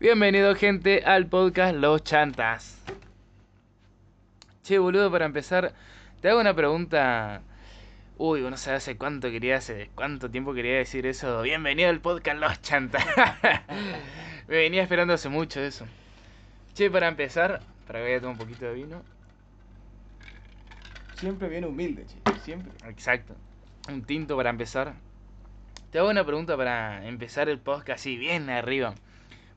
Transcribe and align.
Bienvenido 0.00 0.54
gente 0.54 1.02
al 1.04 1.26
podcast 1.26 1.76
Los 1.76 2.02
Chantas. 2.02 2.82
Che, 4.62 4.78
boludo, 4.78 5.10
para 5.10 5.26
empezar, 5.26 5.74
te 6.22 6.30
hago 6.30 6.40
una 6.40 6.54
pregunta. 6.54 7.42
Uy, 8.16 8.40
no 8.40 8.56
sé 8.56 8.70
hace 8.72 8.96
cuánto 8.96 9.30
quería, 9.30 9.56
hace 9.56 9.90
cuánto 9.94 10.30
tiempo 10.30 10.54
quería 10.54 10.78
decir 10.78 11.04
eso. 11.04 11.42
Bienvenido 11.42 11.90
al 11.90 12.00
podcast 12.00 12.38
Los 12.38 12.62
Chantas. 12.62 13.04
Me 14.48 14.56
venía 14.56 14.82
esperando 14.82 15.12
hace 15.12 15.28
mucho 15.28 15.60
eso. 15.60 15.84
Che, 16.72 16.90
para 16.90 17.06
empezar, 17.06 17.60
para 17.86 17.98
que 17.98 18.04
vaya 18.04 18.16
a 18.16 18.20
tomar 18.20 18.32
un 18.32 18.38
poquito 18.38 18.64
de 18.64 18.72
vino. 18.72 19.02
Siempre 21.16 21.50
viene 21.50 21.66
humilde, 21.66 22.06
che. 22.06 22.40
Siempre. 22.40 22.72
Exacto. 22.88 23.36
Un 23.90 24.02
tinto 24.04 24.34
para 24.34 24.48
empezar. 24.48 24.94
Te 25.92 25.98
hago 25.98 26.08
una 26.08 26.24
pregunta 26.24 26.56
para 26.56 27.06
empezar 27.06 27.50
el 27.50 27.58
podcast 27.58 28.00
así, 28.00 28.16
bien 28.16 28.48
arriba. 28.48 28.94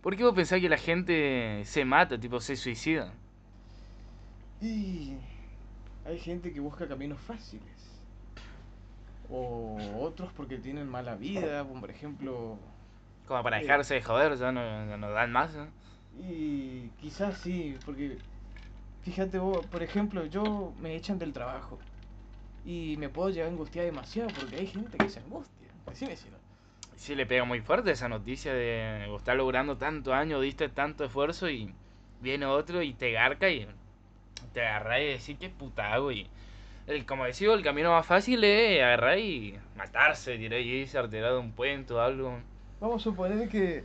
¿Por 0.04 0.18
qué 0.18 0.24
vos 0.26 0.36
pensás 0.36 0.60
que 0.60 0.68
la 0.68 0.78
gente 0.78 1.64
se 1.64 1.86
mata, 1.86 2.20
tipo 2.20 2.42
se 2.42 2.58
suicida? 2.58 3.14
Y 4.62 5.14
hay 6.06 6.20
gente 6.20 6.52
que 6.52 6.60
busca 6.60 6.86
caminos 6.88 7.20
fáciles. 7.22 7.64
O 9.30 10.02
otros 10.02 10.30
porque 10.34 10.58
tienen 10.58 10.90
mala 10.90 11.16
vida, 11.16 11.64
como 11.64 11.80
por 11.80 11.90
ejemplo. 11.90 12.58
Como 13.26 13.42
para 13.42 13.60
Sí. 13.60 13.64
dejarse 13.64 13.94
de 13.94 14.02
joder, 14.02 14.38
ya 14.38 14.52
no, 14.52 14.62
ya 14.62 14.98
no 14.98 15.10
dan 15.10 15.32
más. 15.32 15.54
¿no? 15.56 15.68
Y 16.22 16.90
quizás 17.00 17.38
sí, 17.38 17.78
porque 17.86 18.18
fíjate 19.04 19.40
vos, 19.40 19.66
por 19.68 19.82
ejemplo, 19.82 20.26
yo 20.26 20.74
me 20.82 20.96
echan 20.98 21.18
del 21.18 21.32
trabajo. 21.32 21.80
Y 22.66 22.98
me 22.98 23.08
puedo 23.08 23.30
llegar 23.30 23.48
a 23.48 23.52
angustiar 23.52 23.86
demasiado 23.86 24.30
porque 24.32 24.58
hay 24.58 24.68
gente 24.68 24.98
que 24.98 25.10
se 25.10 25.20
angustia. 25.20 25.68
Decime 25.88 26.18
si 26.18 26.30
no. 26.30 26.53
Sí 26.96 27.16
le 27.16 27.26
pega 27.26 27.44
muy 27.44 27.62
fuerte 27.62 27.92
esa 27.92 28.08
noticia 28.08 28.54
de 28.54 29.06
vos 29.10 29.22
estás 29.22 29.36
logrando 29.36 29.78
tanto 29.78 30.14
año, 30.14 30.40
diste 30.40 30.70
tanto 30.70 31.04
esfuerzo 31.06 31.50
y 31.50 31.74
viene 32.22 32.46
otro 32.46 32.82
y 32.82 32.94
te 32.94 33.12
garca 33.12 33.50
y 33.50 33.68
te 34.54 34.62
agarrás 34.66 35.02
y 35.02 35.06
decís 35.06 35.38
qué 35.40 35.50
puta 35.50 35.94
hago 35.94 36.12
y 36.12 36.28
el, 36.88 37.06
como 37.06 37.26
decís 37.26 37.48
vos, 37.48 37.58
el 37.58 37.64
camino 37.64 37.92
más 37.92 38.06
fácil 38.06 38.44
es 38.44 38.82
agarrar 38.82 39.18
y 39.18 39.58
matarse, 39.78 40.38
tirar 40.38 40.60
y 40.60 40.82
irse 40.82 41.00
un 41.38 41.52
puente 41.52 41.94
o 41.94 42.02
algo. 42.02 42.38
Vamos 42.82 43.02
a 43.02 43.04
suponer 43.04 43.48
que 43.48 43.84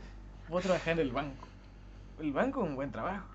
vos 0.49 0.61
trabajás 0.61 0.89
en 0.89 0.99
el 0.99 1.11
banco. 1.11 1.47
El 2.21 2.33
banco 2.33 2.63
es 2.63 2.69
un 2.69 2.75
buen 2.75 2.91
trabajo. 2.91 3.27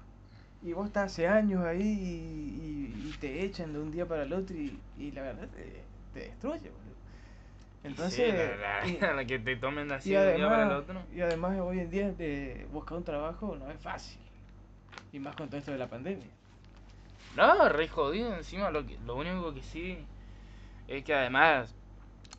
Y 0.62 0.72
vos 0.72 0.86
estás 0.86 1.12
hace 1.12 1.26
años 1.26 1.64
ahí 1.64 1.82
y, 1.82 3.08
y- 3.08 3.14
te 3.20 3.44
echan 3.44 3.72
de 3.72 3.78
un 3.78 3.90
día 3.90 4.04
para 4.06 4.24
el 4.24 4.32
otro 4.32 4.54
y, 4.54 5.10
la 5.12 5.22
verdad 5.22 5.48
te, 5.48 6.20
destruye. 6.20 6.70
Entonces, 7.84 8.12
Sí, 8.16 8.32
la, 8.32 8.56
la- 8.56 9.12
la 9.14 9.24
que 9.24 9.38
te 9.38 9.56
tomen 9.56 9.92
así 9.92 10.10
y 10.10 10.14
de 10.14 10.18
un 10.30 10.34
día 10.34 10.48
para 10.48 10.62
el 10.64 10.70
además, 10.70 10.82
otro. 10.82 11.02
y 11.14 11.20
además 11.20 11.58
hoy 11.60 11.80
en 11.80 11.90
día 11.90 12.12
de 12.12 12.66
buscar 12.72 12.98
un 12.98 13.04
trabajo 13.04 13.56
no 13.56 13.70
es 13.70 13.80
fácil. 13.80 14.20
Y 15.12 15.18
más 15.18 15.34
con 15.36 15.48
todo 15.48 15.58
esto 15.58 15.72
de 15.72 15.78
la 15.78 15.88
pandemia. 15.88 16.28
No, 17.36 17.68
re 17.68 17.88
jodido 17.88 18.34
encima, 18.34 18.70
lo, 18.70 18.86
que, 18.86 18.96
lo 19.04 19.16
único 19.16 19.52
que 19.54 19.62
sí 19.62 19.98
es 20.88 21.04
que 21.04 21.14
además, 21.14 21.74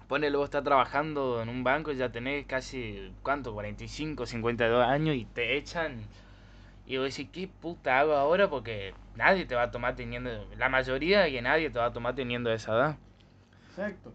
ponele 0.07 0.37
vos 0.37 0.45
estás 0.45 0.63
trabajando 0.63 1.41
en 1.41 1.49
un 1.49 1.63
banco 1.63 1.91
y 1.91 1.97
ya 1.97 2.11
tenés 2.11 2.45
casi, 2.47 3.13
¿cuánto? 3.23 3.53
45, 3.53 4.25
52 4.27 4.85
años 4.87 5.15
y 5.15 5.25
te 5.25 5.57
echan 5.57 5.99
y 6.87 6.97
vos 6.97 7.09
decís, 7.15 7.29
¿qué 7.33 7.47
puta 7.47 7.99
hago 7.99 8.13
ahora? 8.15 8.49
Porque 8.49 8.93
nadie 9.15 9.45
te 9.45 9.55
va 9.55 9.63
a 9.63 9.71
tomar 9.71 9.95
teniendo, 9.95 10.31
la 10.57 10.69
mayoría 10.69 11.21
de 11.21 11.31
que 11.31 11.41
nadie 11.41 11.69
te 11.71 11.79
va 11.79 11.87
a 11.87 11.93
tomar 11.93 12.15
teniendo 12.15 12.51
esa 12.53 12.73
edad. 12.73 12.97
Exacto. 13.67 14.13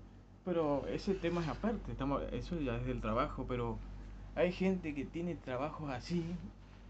Pero 0.50 0.82
ese 0.88 1.14
tema 1.14 1.40
es 1.42 1.48
aparte, 1.48 1.92
estamos, 1.92 2.22
eso 2.32 2.58
ya 2.60 2.74
es 2.76 2.84
del 2.86 3.00
trabajo, 3.00 3.46
pero 3.48 3.78
hay 4.34 4.50
gente 4.52 4.94
que 4.94 5.04
tiene 5.04 5.36
trabajos 5.36 5.88
así 5.90 6.24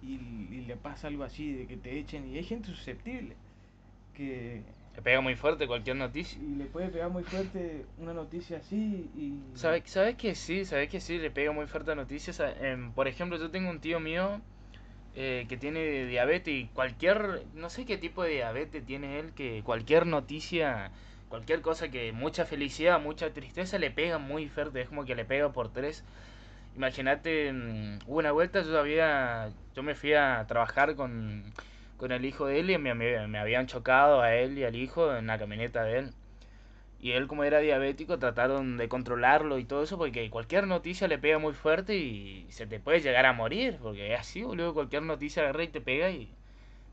y, 0.02 0.14
y 0.14 0.64
le 0.66 0.76
pasa 0.76 1.08
algo 1.08 1.24
así 1.24 1.52
de 1.52 1.66
que 1.66 1.76
te 1.76 1.98
echen 1.98 2.22
y 2.26 2.38
hay 2.38 2.44
gente 2.44 2.68
susceptible 2.70 3.34
que 4.16 4.62
Te 4.94 5.02
pega 5.02 5.20
muy 5.20 5.36
fuerte 5.36 5.66
cualquier 5.66 5.96
noticia. 5.96 6.40
y 6.40 6.54
le 6.56 6.64
puede 6.64 6.88
pegar 6.88 7.10
muy 7.10 7.22
fuerte 7.24 7.84
una 7.98 8.14
noticia 8.14 8.58
así 8.58 9.10
y 9.14 9.34
¿Sabes, 9.54 9.82
¿Sabes 9.86 10.16
que 10.16 10.34
sí? 10.34 10.64
¿Sabes 10.64 10.88
que 10.88 11.00
sí? 11.00 11.18
Le 11.18 11.30
pega 11.30 11.52
muy 11.52 11.66
fuerte 11.66 11.92
a 11.92 11.94
noticias. 11.94 12.40
em, 12.60 12.92
por 12.92 13.06
ejemplo, 13.08 13.38
yo 13.38 13.50
tengo 13.50 13.70
un 13.70 13.80
tío 13.80 14.00
mío 14.00 14.40
eh, 15.14 15.46
que 15.48 15.56
tiene 15.58 16.06
diabetes 16.06 16.54
y 16.54 16.66
cualquier, 16.68 17.44
no 17.54 17.70
sé 17.70 17.86
qué 17.86 17.98
tipo 17.98 18.22
de 18.24 18.30
diabetes 18.32 18.84
tiene 18.86 19.18
él, 19.20 19.32
que 19.34 19.62
cualquier 19.64 20.06
noticia, 20.06 20.92
cualquier 21.30 21.62
cosa 21.62 21.90
que 21.90 22.12
mucha 22.12 22.44
felicidad, 22.44 23.00
mucha 23.00 23.32
tristeza 23.32 23.78
le 23.78 23.90
pega 23.90 24.18
muy 24.18 24.48
fuerte, 24.48 24.82
es 24.82 24.88
como 24.88 25.06
que 25.06 25.14
le 25.14 25.24
pega 25.24 25.52
por 25.52 25.72
tres. 25.72 26.04
Imagínate, 26.76 27.52
mm, 27.52 28.00
hubo 28.06 28.18
una 28.18 28.32
vuelta, 28.32 28.62
yo 28.62 28.78
había, 28.78 29.50
yo 29.74 29.82
me 29.82 29.94
fui 29.94 30.14
a 30.14 30.44
trabajar 30.48 30.96
con, 30.96 31.44
con 31.96 32.12
el 32.12 32.24
hijo 32.24 32.46
de 32.46 32.60
él 32.60 32.70
y 32.70 32.78
me, 32.78 32.94
me, 32.94 33.26
me 33.28 33.38
habían 33.38 33.66
chocado 33.66 34.20
a 34.22 34.34
él 34.34 34.58
y 34.58 34.64
al 34.64 34.76
hijo 34.76 35.16
en 35.16 35.28
la 35.28 35.38
camioneta 35.38 35.84
de 35.84 35.98
él. 36.00 36.10
Y 37.00 37.12
él 37.12 37.28
como 37.28 37.44
era 37.44 37.60
diabético 37.60 38.18
trataron 38.18 38.76
de 38.76 38.88
controlarlo 38.88 39.58
y 39.58 39.64
todo 39.64 39.82
eso 39.84 39.96
porque 39.98 40.28
cualquier 40.30 40.66
noticia 40.66 41.08
le 41.08 41.18
pega 41.18 41.38
muy 41.38 41.54
fuerte 41.54 41.96
y 41.96 42.46
se 42.50 42.66
te 42.66 42.78
puede 42.80 43.00
llegar 43.00 43.26
a 43.26 43.32
morir. 43.32 43.78
Porque 43.82 44.12
es 44.14 44.20
así, 44.20 44.42
boludo, 44.42 44.74
cualquier 44.74 45.02
noticia 45.02 45.42
agarra 45.42 45.64
y 45.64 45.68
te 45.68 45.80
pega 45.80 46.10
y 46.10 46.30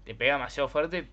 te 0.06 0.16
pega 0.16 0.34
demasiado 0.34 0.70
fuerte. 0.70 1.10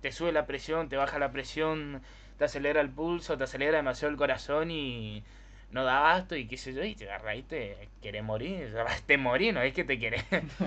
Te 0.00 0.12
sube 0.12 0.32
la 0.32 0.46
presión, 0.46 0.88
te 0.88 0.96
baja 0.96 1.18
la 1.18 1.32
presión, 1.32 2.02
te 2.42 2.46
acelera 2.46 2.80
el 2.80 2.90
pulso, 2.90 3.36
te 3.38 3.44
acelera 3.44 3.78
demasiado 3.78 4.10
el 4.12 4.18
corazón 4.18 4.70
y 4.70 5.24
no 5.70 5.84
da 5.84 5.98
abasto 5.98 6.36
y 6.36 6.46
qué 6.48 6.56
sé 6.58 6.74
yo. 6.74 6.84
Y 6.84 6.94
te 6.96 7.04
agarra 7.06 7.36
y 7.36 7.42
te 7.44 7.88
querés 8.02 8.24
morir. 8.24 8.74
Te 9.06 9.16
morís, 9.18 9.54
no 9.54 9.62
es 9.62 9.74
que 9.74 9.84
te 9.84 9.98
querés. 9.98 10.24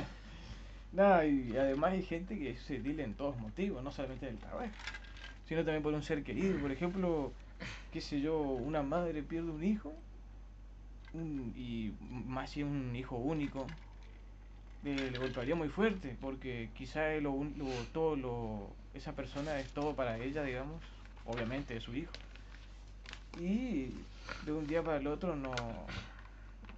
Nada, 0.92 1.26
y 1.28 1.56
además 1.58 1.94
hay 1.94 2.04
gente 2.04 2.38
que 2.40 2.56
se 2.58 2.80
dile 2.80 3.04
en 3.04 3.16
todos 3.16 3.38
motivos, 3.38 3.84
no 3.84 3.92
solamente 3.92 4.26
del 4.28 4.40
trabajo, 4.40 4.74
sino 5.46 5.64
también 5.66 5.84
por 5.84 5.94
un 5.94 6.04
ser 6.04 6.24
querido. 6.24 6.60
Por 6.60 6.72
ejemplo, 6.72 7.34
qué 7.92 8.02
sé 8.02 8.22
yo, 8.22 8.40
una 8.42 8.84
madre 8.84 9.24
pierde 9.24 9.52
un 9.52 9.64
hijo, 9.64 10.04
un- 11.14 11.54
y 11.56 11.96
más 12.00 12.52
si 12.52 12.62
es 12.62 12.68
un 12.68 12.96
hijo 12.96 13.16
único, 13.18 13.70
le, 14.82 15.18
golpearía 15.18 15.56
muy 15.56 15.70
fuerte, 15.70 16.18
porque 16.22 16.72
quizá 16.74 17.10
lo, 17.22 17.44
lo- 17.56 17.88
todo 17.88 18.16
lo, 18.16 18.76
esa 18.94 19.16
persona 19.16 19.60
es 19.60 19.74
todo 19.74 19.96
para 19.96 20.18
ella, 20.20 20.44
digamos, 20.44 20.82
obviamente 21.26 21.76
es 21.78 21.84
su 21.84 21.94
hijo. 21.96 22.12
Y 23.42 23.90
de 24.46 24.52
un 24.52 24.68
día 24.68 24.82
para 24.84 24.98
el 24.98 25.08
otro 25.08 25.36
no, 25.36 25.52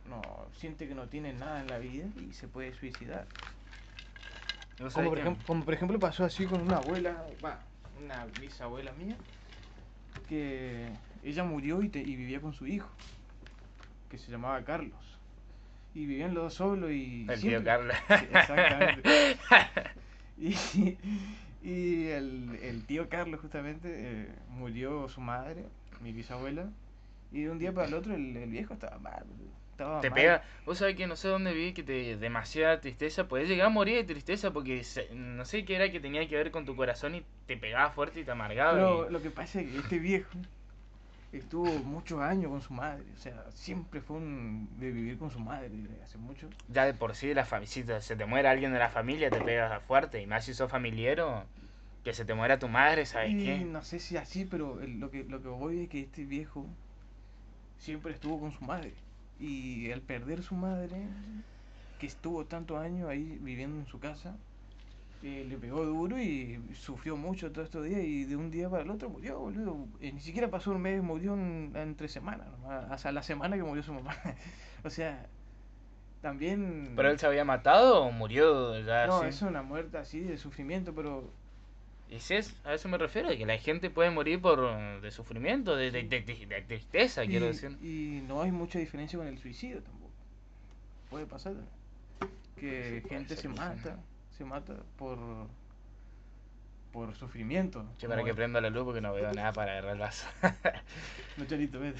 no 0.09 0.21
siente 0.59 0.87
que 0.87 0.95
no 0.95 1.05
tiene 1.07 1.33
nada 1.33 1.61
en 1.61 1.67
la 1.67 1.77
vida 1.77 2.05
y 2.29 2.33
se 2.33 2.47
puede 2.47 2.73
suicidar. 2.73 3.25
No 4.79 4.89
Como 4.91 5.09
por, 5.09 5.17
ejemplo, 5.19 5.43
como 5.47 5.65
por 5.65 5.73
ejemplo 5.73 5.99
pasó 5.99 6.23
así 6.23 6.45
con 6.45 6.61
una 6.61 6.77
abuela, 6.77 7.23
una 8.03 8.25
bisabuela 8.39 8.91
mía, 8.93 9.15
que 10.29 10.87
ella 11.23 11.43
murió 11.43 11.81
y, 11.81 11.89
te- 11.89 11.99
y 12.01 12.15
vivía 12.15 12.39
con 12.41 12.53
su 12.53 12.67
hijo, 12.67 12.89
que 14.09 14.17
se 14.17 14.31
llamaba 14.31 14.61
Carlos. 14.63 14.93
Y 15.95 16.05
vivían 16.05 16.35
los 16.35 16.43
dos 16.43 16.53
solos 16.53 16.91
y... 16.91 17.25
El 17.27 17.41
tío 17.41 17.63
Carlos. 17.63 17.95
Exactamente. 18.09 19.01
Y, 20.39 20.53
y 21.61 22.07
el, 22.07 22.59
el 22.61 22.83
tío 22.85 23.09
Carlos 23.09 23.41
justamente 23.41 23.89
eh, 23.93 24.27
murió 24.49 25.07
su 25.09 25.21
madre, 25.21 25.65
mi 26.01 26.11
bisabuela, 26.11 26.67
y 27.31 27.43
de 27.43 27.49
un 27.49 27.59
día 27.59 27.73
para 27.73 27.87
el 27.87 27.93
otro 27.93 28.13
el, 28.15 28.35
el 28.37 28.49
viejo 28.49 28.73
estaba 28.73 28.97
mal, 28.99 29.23
estaba 29.71 30.01
Te 30.01 30.09
mal. 30.09 30.19
pega, 30.19 30.43
vos 30.65 30.77
sabés 30.77 30.95
que 30.95 31.07
no 31.07 31.15
sé 31.15 31.27
dónde 31.27 31.53
vi 31.53 31.73
que 31.73 31.83
te 31.83 32.15
demasiada 32.17 32.79
tristeza, 32.79 33.27
podés 33.27 33.49
llegar 33.49 33.67
a 33.67 33.69
morir 33.69 33.95
de 33.95 34.03
tristeza 34.03 34.51
porque 34.51 34.83
se- 34.83 35.13
no 35.13 35.45
sé 35.45 35.65
qué 35.65 35.75
era 35.75 35.91
que 35.91 35.99
tenía 35.99 36.27
que 36.27 36.35
ver 36.35 36.51
con 36.51 36.65
tu 36.65 36.75
corazón 36.75 37.15
y 37.15 37.23
te 37.47 37.57
pegaba 37.57 37.91
fuerte 37.91 38.21
y 38.21 38.23
te 38.23 38.31
amargaba. 38.31 38.73
Pero 38.73 39.07
y- 39.09 39.11
lo 39.13 39.21
que 39.21 39.29
pasa 39.29 39.61
es 39.61 39.69
que 39.71 39.77
este 39.77 39.99
viejo 39.99 40.37
estuvo 41.31 41.79
muchos 41.83 42.21
años 42.21 42.51
con 42.51 42.61
su 42.61 42.73
madre, 42.73 43.05
o 43.13 43.17
sea, 43.17 43.51
siempre 43.51 44.01
fue 44.01 44.17
un 44.17 44.69
de 44.79 44.91
vivir 44.91 45.17
con 45.17 45.31
su 45.31 45.39
madre 45.39 45.71
hace 46.03 46.17
mucho. 46.17 46.49
ya 46.69 46.85
de 46.85 46.93
por 46.93 47.15
sí 47.15 47.33
la 47.33 47.45
si 47.65 47.83
se 48.01 48.15
te 48.15 48.25
muere 48.25 48.47
alguien 48.47 48.73
de 48.73 48.79
la 48.79 48.89
familia 48.89 49.31
te 49.31 49.41
pega 49.41 49.79
fuerte 49.81 50.21
y 50.21 50.27
más 50.27 50.45
si 50.45 50.53
sos 50.53 50.69
familiero, 50.71 51.45
que 52.03 52.13
se 52.13 52.25
te 52.25 52.33
muera 52.33 52.59
tu 52.59 52.67
madre, 52.67 53.05
¿sabes 53.05 53.31
Y 53.31 53.43
qué? 53.43 53.65
no 53.65 53.83
sé 53.83 53.99
si 53.99 54.17
así, 54.17 54.45
pero 54.45 54.81
el- 54.81 54.99
lo 54.99 55.11
que 55.11 55.23
lo 55.23 55.41
que 55.41 55.49
voy 55.49 55.81
es 55.81 55.89
que 55.89 55.99
este 56.01 56.25
viejo 56.25 56.65
siempre 57.77 58.13
estuvo 58.13 58.39
con 58.39 58.51
su 58.51 58.63
madre 58.65 58.93
y 59.39 59.91
al 59.91 60.01
perder 60.01 60.43
su 60.43 60.55
madre, 60.55 61.07
que 61.99 62.07
estuvo 62.07 62.45
tantos 62.45 62.79
años 62.79 63.09
ahí 63.09 63.37
viviendo 63.41 63.77
en 63.79 63.87
su 63.87 63.99
casa, 63.99 64.37
eh, 65.23 65.45
le 65.47 65.57
pegó 65.57 65.85
duro 65.85 66.19
y 66.19 66.59
sufrió 66.75 67.15
mucho 67.17 67.51
todos 67.51 67.65
estos 67.65 67.85
días 67.85 68.01
y 68.03 68.25
de 68.25 68.35
un 68.35 68.51
día 68.51 68.69
para 68.69 68.83
el 68.83 68.89
otro 68.91 69.09
murió, 69.09 69.39
boludo. 69.39 69.87
Eh, 70.01 70.11
ni 70.11 70.19
siquiera 70.19 70.49
pasó 70.49 70.71
un 70.71 70.81
mes, 70.81 71.01
murió 71.01 71.33
en, 71.33 71.71
en 71.75 71.95
tres 71.95 72.11
semanas, 72.11 72.47
nomás, 72.51 72.89
hasta 72.91 73.11
la 73.11 73.23
semana 73.23 73.55
que 73.55 73.63
murió 73.63 73.83
su 73.83 73.93
mamá. 73.93 74.15
o 74.83 74.89
sea, 74.89 75.25
también... 76.21 76.93
¿Pero 76.95 77.09
él 77.09 77.19
se 77.19 77.25
había 77.25 77.45
matado 77.45 78.03
o 78.03 78.11
murió 78.11 78.79
ya 78.81 79.07
No, 79.07 79.23
es 79.23 79.41
una 79.41 79.61
muerte 79.61 79.97
así 79.97 80.19
de 80.21 80.37
sufrimiento, 80.37 80.93
pero 80.93 81.29
es, 82.09 82.55
a 82.63 82.73
eso 82.73 82.87
me 82.87 82.97
refiero, 82.97 83.29
que 83.29 83.45
la 83.45 83.57
gente 83.57 83.89
puede 83.89 84.09
morir 84.11 84.41
por 84.41 85.01
de 85.01 85.11
sufrimiento, 85.11 85.75
de, 85.75 85.91
de, 85.91 86.03
de- 86.03 86.63
tristeza, 86.65 87.25
quiero 87.25 87.47
decir. 87.47 87.77
y 87.81 88.21
no 88.27 88.41
hay 88.41 88.51
mucha 88.51 88.79
diferencia 88.79 89.19
con 89.19 89.27
el 89.27 89.37
suicidio 89.37 89.81
tampoco. 89.81 90.11
Puede 91.09 91.25
pasar. 91.25 91.53
que 92.59 93.01
Sí, 93.03 93.09
gente 93.09 93.35
se 93.35 93.49
mata, 93.49 93.97
se 94.37 94.45
mata 94.45 94.73
por 94.97 95.17
por 96.93 97.13
sufrimiento. 97.15 97.85
Che, 97.97 98.07
para 98.07 98.23
que 98.23 98.33
prenda 98.33 98.59
la 98.61 98.69
luz 98.69 98.83
porque 98.85 99.01
no 99.01 99.13
veo 99.13 99.31
nada 99.33 99.51
para 99.53 99.71
agarrar 99.73 99.93
el 99.93 99.99
vaso. 99.99 100.27
No, 101.37 101.45
Charito, 101.45 101.79
vete. 101.79 101.99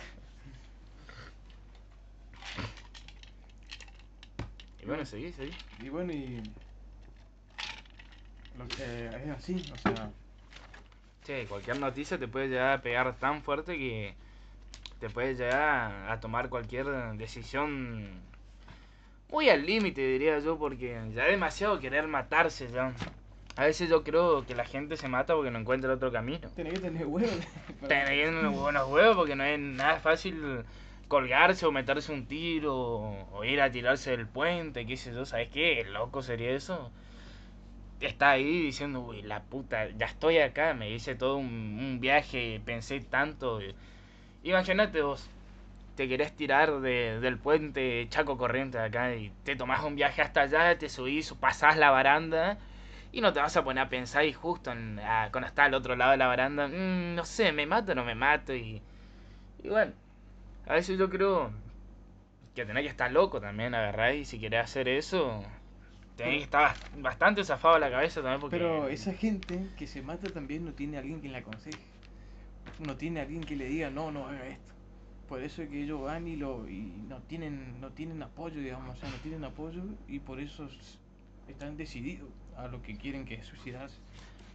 y 4.81 4.85
bueno, 4.85 5.05
seguí, 5.05 5.31
seguí. 5.33 5.51
Y 5.83 5.89
bueno, 5.89 6.11
y 6.13 6.41
lo 8.57 8.67
que- 8.67 8.75
eh, 8.79 9.21
es 9.25 9.29
así, 9.29 9.55
o 9.73 9.77
sea, 9.77 10.09
Che, 11.23 11.45
cualquier 11.45 11.77
noticia 11.79 12.17
te 12.17 12.27
puede 12.27 12.47
llegar 12.47 12.71
a 12.79 12.81
pegar 12.81 13.13
tan 13.17 13.43
fuerte 13.43 13.77
que 13.77 14.15
te 14.99 15.09
puede 15.09 15.35
llegar 15.35 16.09
a 16.09 16.19
tomar 16.21 16.49
cualquier 16.49 16.87
decisión 17.17 18.09
muy 19.31 19.49
al 19.49 19.65
límite, 19.65 20.01
diría 20.01 20.39
yo, 20.39 20.57
porque 20.57 20.99
ya 21.13 21.25
es 21.25 21.31
demasiado 21.31 21.79
querer 21.79 22.07
matarse 22.07 22.69
ya. 22.71 22.93
A 23.55 23.65
veces 23.65 23.89
yo 23.89 24.03
creo 24.03 24.45
que 24.45 24.53
la 24.55 24.65
gente 24.65 24.97
se 24.97 25.07
mata 25.07 25.33
porque 25.35 25.49
no 25.51 25.59
encuentra 25.59 25.93
otro 25.93 26.11
camino. 26.11 26.47
tenés 26.55 26.73
que 26.73 26.79
tener 26.79 27.05
huevos. 27.07 27.31
para- 27.81 27.87
Tener 28.05 28.29
unos 28.29 28.55
buenos 28.59 28.87
huevos 28.89 29.15
porque 29.17 29.35
no 29.35 29.43
es 29.43 29.59
nada 29.59 29.99
fácil 29.99 30.63
colgarse 31.07 31.65
o 31.65 31.71
meterse 31.71 32.11
un 32.11 32.25
tiro 32.27 32.75
o 32.75 33.43
ir 33.43 33.59
a 33.61 33.71
tirarse 33.71 34.11
del 34.11 34.27
puente, 34.27 34.85
qué 34.85 34.95
sé 34.97 35.13
yo, 35.13 35.25
¿sabes 35.25 35.49
qué? 35.49 35.83
Loco 35.91 36.21
sería 36.21 36.51
eso. 36.51 36.91
Está 37.99 38.31
ahí 38.31 38.61
diciendo, 38.61 38.99
uy, 39.01 39.23
la 39.23 39.41
puta, 39.41 39.89
ya 39.89 40.05
estoy 40.05 40.37
acá, 40.37 40.75
me 40.75 40.91
hice 40.91 41.15
todo 41.15 41.37
un, 41.37 41.47
un 41.47 41.97
viaje, 41.99 42.61
pensé 42.63 42.99
tanto. 42.99 43.59
Imagínate 44.43 45.01
vos, 45.01 45.29
te 45.97 46.07
querés 46.07 46.33
tirar 46.35 46.79
de- 46.81 47.19
del 47.19 47.37
puente 47.39 48.07
Chaco 48.09 48.37
Corriente 48.37 48.79
acá 48.79 49.13
y 49.15 49.31
te 49.43 49.57
tomás 49.57 49.83
un 49.83 49.95
viaje 49.97 50.21
hasta 50.21 50.41
allá, 50.43 50.77
te 50.77 50.89
subís, 50.89 51.33
pasás 51.33 51.77
la 51.77 51.89
baranda 51.91 52.57
y 53.11 53.21
no 53.21 53.33
te 53.33 53.39
vas 53.41 53.57
a 53.57 53.63
poner 53.65 53.83
a 53.85 53.89
pensar 53.89 54.25
y 54.25 54.33
justo 54.33 54.71
ah, 55.03 55.29
cuando 55.31 55.47
está 55.47 55.65
al 55.65 55.73
otro 55.73 55.95
lado 55.97 56.11
de 56.11 56.17
la 56.17 56.27
baranda, 56.27 56.67
"Mm, 56.69 57.15
no 57.15 57.25
sé, 57.25 57.51
me 57.51 57.65
mato 57.65 57.91
o 57.93 57.95
no 57.95 58.05
me 58.05 58.15
mato 58.15 58.55
y, 58.55 58.81
y 59.63 59.69
bueno, 59.69 59.93
a 60.67 60.73
veces 60.75 60.99
yo 60.99 61.09
creo 61.09 61.51
que 62.55 62.65
tenés 62.65 62.83
que 62.83 62.89
estar 62.89 63.11
loco 63.11 63.39
también, 63.41 63.75
agarrar 63.75 64.15
y 64.15 64.25
si 64.25 64.39
querés 64.39 64.63
hacer 64.63 64.87
eso, 64.87 65.43
tenés 66.15 66.37
que 66.37 66.43
estar 66.43 66.71
bast- 66.75 67.01
bastante 67.01 67.43
zafado 67.43 67.79
la 67.79 67.91
cabeza 67.91 68.21
también 68.21 68.41
porque... 68.41 68.57
Pero 68.57 68.87
esa 68.89 69.13
gente 69.13 69.59
que 69.77 69.87
se 69.87 70.01
mata 70.01 70.27
también 70.29 70.65
no 70.65 70.71
tiene 70.73 70.97
alguien 70.97 71.21
que 71.21 71.29
le 71.29 71.37
aconseje. 71.37 71.77
No 72.79 72.95
tiene 72.95 73.21
alguien 73.21 73.43
que 73.43 73.55
le 73.55 73.65
diga, 73.65 73.89
no, 73.89 74.11
no 74.11 74.27
haga 74.27 74.47
esto. 74.47 74.73
Por 75.27 75.41
eso 75.41 75.61
es 75.61 75.69
que 75.69 75.83
ellos 75.83 76.01
van 76.01 76.27
y, 76.27 76.35
lo, 76.37 76.67
y 76.69 76.93
no, 77.09 77.17
tienen, 77.23 77.81
no 77.81 77.89
tienen 77.89 78.23
apoyo, 78.23 78.59
digamos, 78.61 78.95
o 78.95 78.99
sea, 78.99 79.09
no 79.09 79.17
tienen 79.17 79.43
apoyo 79.43 79.81
y 80.07 80.19
por 80.19 80.39
eso 80.39 80.67
están 81.47 81.75
decididos 81.75 82.29
a 82.55 82.67
lo 82.67 82.81
que 82.81 82.95
quieren 82.95 83.25
que 83.25 83.35
es 83.35 83.45
suicidarse. 83.45 83.97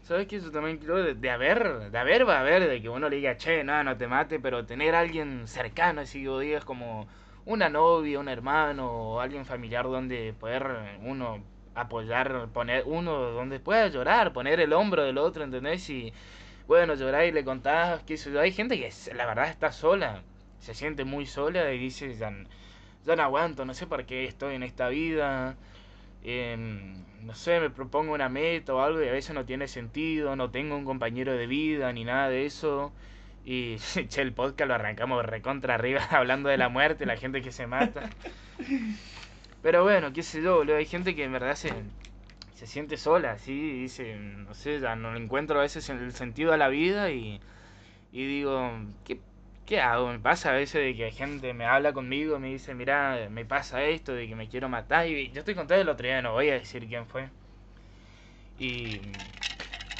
¿Sabes 0.02 0.26
qué? 0.26 0.40
Yo 0.40 0.50
también 0.50 0.78
creo 0.78 1.14
de, 1.14 1.30
haber, 1.30 1.90
de 1.90 1.98
haber 1.98 2.28
va 2.28 2.38
a 2.38 2.40
haber, 2.40 2.68
de 2.68 2.82
que 2.82 2.88
uno 2.88 3.08
le 3.08 3.16
diga, 3.16 3.36
che, 3.36 3.62
no, 3.62 3.84
no 3.84 3.96
te 3.96 4.08
mate, 4.08 4.40
pero 4.40 4.66
tener 4.66 4.94
alguien 4.94 5.46
cercano, 5.46 6.00
así 6.00 6.22
que 6.22 6.28
vos 6.28 6.40
digas 6.40 6.64
como 6.64 7.06
una 7.44 7.68
novia, 7.68 8.18
un 8.18 8.28
hermano 8.28 8.90
o 8.90 9.20
alguien 9.20 9.44
familiar 9.44 9.84
donde 9.84 10.34
poder 10.38 10.98
uno 11.02 11.42
apoyar, 11.74 12.48
poner 12.52 12.82
uno 12.86 13.30
donde 13.30 13.60
pueda 13.60 13.88
llorar, 13.88 14.32
poner 14.32 14.60
el 14.60 14.72
hombro 14.72 15.04
del 15.04 15.18
otro, 15.18 15.44
¿entendés? 15.44 15.88
Y 15.90 16.12
bueno, 16.66 16.94
llorar 16.94 17.24
y 17.26 17.32
le 17.32 17.44
contás, 17.44 18.02
qué 18.02 18.16
sé 18.16 18.32
yo. 18.32 18.40
Hay 18.40 18.52
gente 18.52 18.78
que 18.78 18.90
la 19.14 19.26
verdad 19.26 19.48
está 19.48 19.72
sola, 19.72 20.22
se 20.62 20.74
siente 20.74 21.04
muy 21.04 21.26
sola 21.26 21.72
y 21.72 21.78
dice, 21.78 22.14
ya, 22.14 22.32
ya 23.04 23.16
no 23.16 23.22
aguanto, 23.22 23.64
no 23.64 23.74
sé 23.74 23.86
por 23.86 24.06
qué 24.06 24.24
estoy 24.24 24.54
en 24.54 24.62
esta 24.62 24.88
vida. 24.88 25.56
em, 26.24 26.94
no 27.22 27.34
sé, 27.34 27.60
me 27.60 27.70
propongo 27.70 28.14
una 28.14 28.28
meta 28.28 28.74
o 28.74 28.80
algo 28.80 29.02
y 29.02 29.08
a 29.08 29.12
veces 29.12 29.34
no 29.34 29.44
tiene 29.44 29.68
sentido, 29.68 30.36
no 30.36 30.50
tengo 30.50 30.76
un 30.76 30.84
compañero 30.84 31.32
de 31.34 31.46
vida 31.48 31.92
ni 31.92 32.04
nada 32.04 32.28
de 32.28 32.46
eso. 32.46 32.92
Y 33.44 33.76
che, 34.08 34.22
el 34.22 34.32
podcast 34.32 34.68
lo 34.68 34.74
arrancamos 34.74 35.24
recontra 35.26 35.74
arriba 35.74 36.02
hablando 36.10 36.48
de 36.48 36.58
la 36.58 36.68
muerte, 36.68 37.06
la 37.06 37.16
gente 37.16 37.42
que 37.42 37.52
se 37.52 37.66
mata. 37.66 38.08
Pero 39.62 39.82
bueno, 39.82 40.12
qué 40.12 40.22
sé 40.22 40.42
yo, 40.42 40.56
boludo, 40.58 40.76
hay 40.76 40.86
gente 40.86 41.14
que 41.16 41.24
en 41.24 41.32
verdad 41.32 41.54
se, 41.56 41.72
se 42.54 42.66
siente 42.68 42.96
sola, 42.96 43.32
así, 43.32 43.52
dice, 43.82 44.16
no 44.16 44.54
sé, 44.54 44.80
ya 44.80 44.94
no 44.96 45.16
encuentro 45.16 45.58
a 45.58 45.62
veces 45.62 45.88
el 45.90 46.12
sentido 46.12 46.52
a 46.52 46.56
la 46.56 46.68
vida 46.68 47.10
y, 47.10 47.40
y 48.12 48.26
digo, 48.26 48.72
¿qué, 49.04 49.20
¿qué 49.66 49.80
hago? 49.80 50.08
Me 50.08 50.18
pasa 50.18 50.50
a 50.50 50.54
veces 50.54 50.82
de 50.82 50.96
que 50.96 51.10
gente 51.10 51.54
me 51.54 51.64
habla 51.64 51.92
conmigo, 51.92 52.38
me 52.38 52.48
dice, 52.48 52.74
mira, 52.74 53.28
me 53.30 53.44
pasa 53.44 53.82
esto, 53.84 54.12
de 54.12 54.28
que 54.28 54.34
me 54.34 54.48
quiero 54.48 54.68
matar, 54.68 55.06
y 55.06 55.30
yo 55.30 55.40
estoy 55.40 55.54
contando 55.54 55.82
el 55.82 55.88
otro 55.88 56.06
día, 56.06 56.22
no 56.22 56.32
voy 56.32 56.50
a 56.50 56.54
decir 56.54 56.86
quién 56.86 57.06
fue. 57.06 57.28
Y 58.58 59.00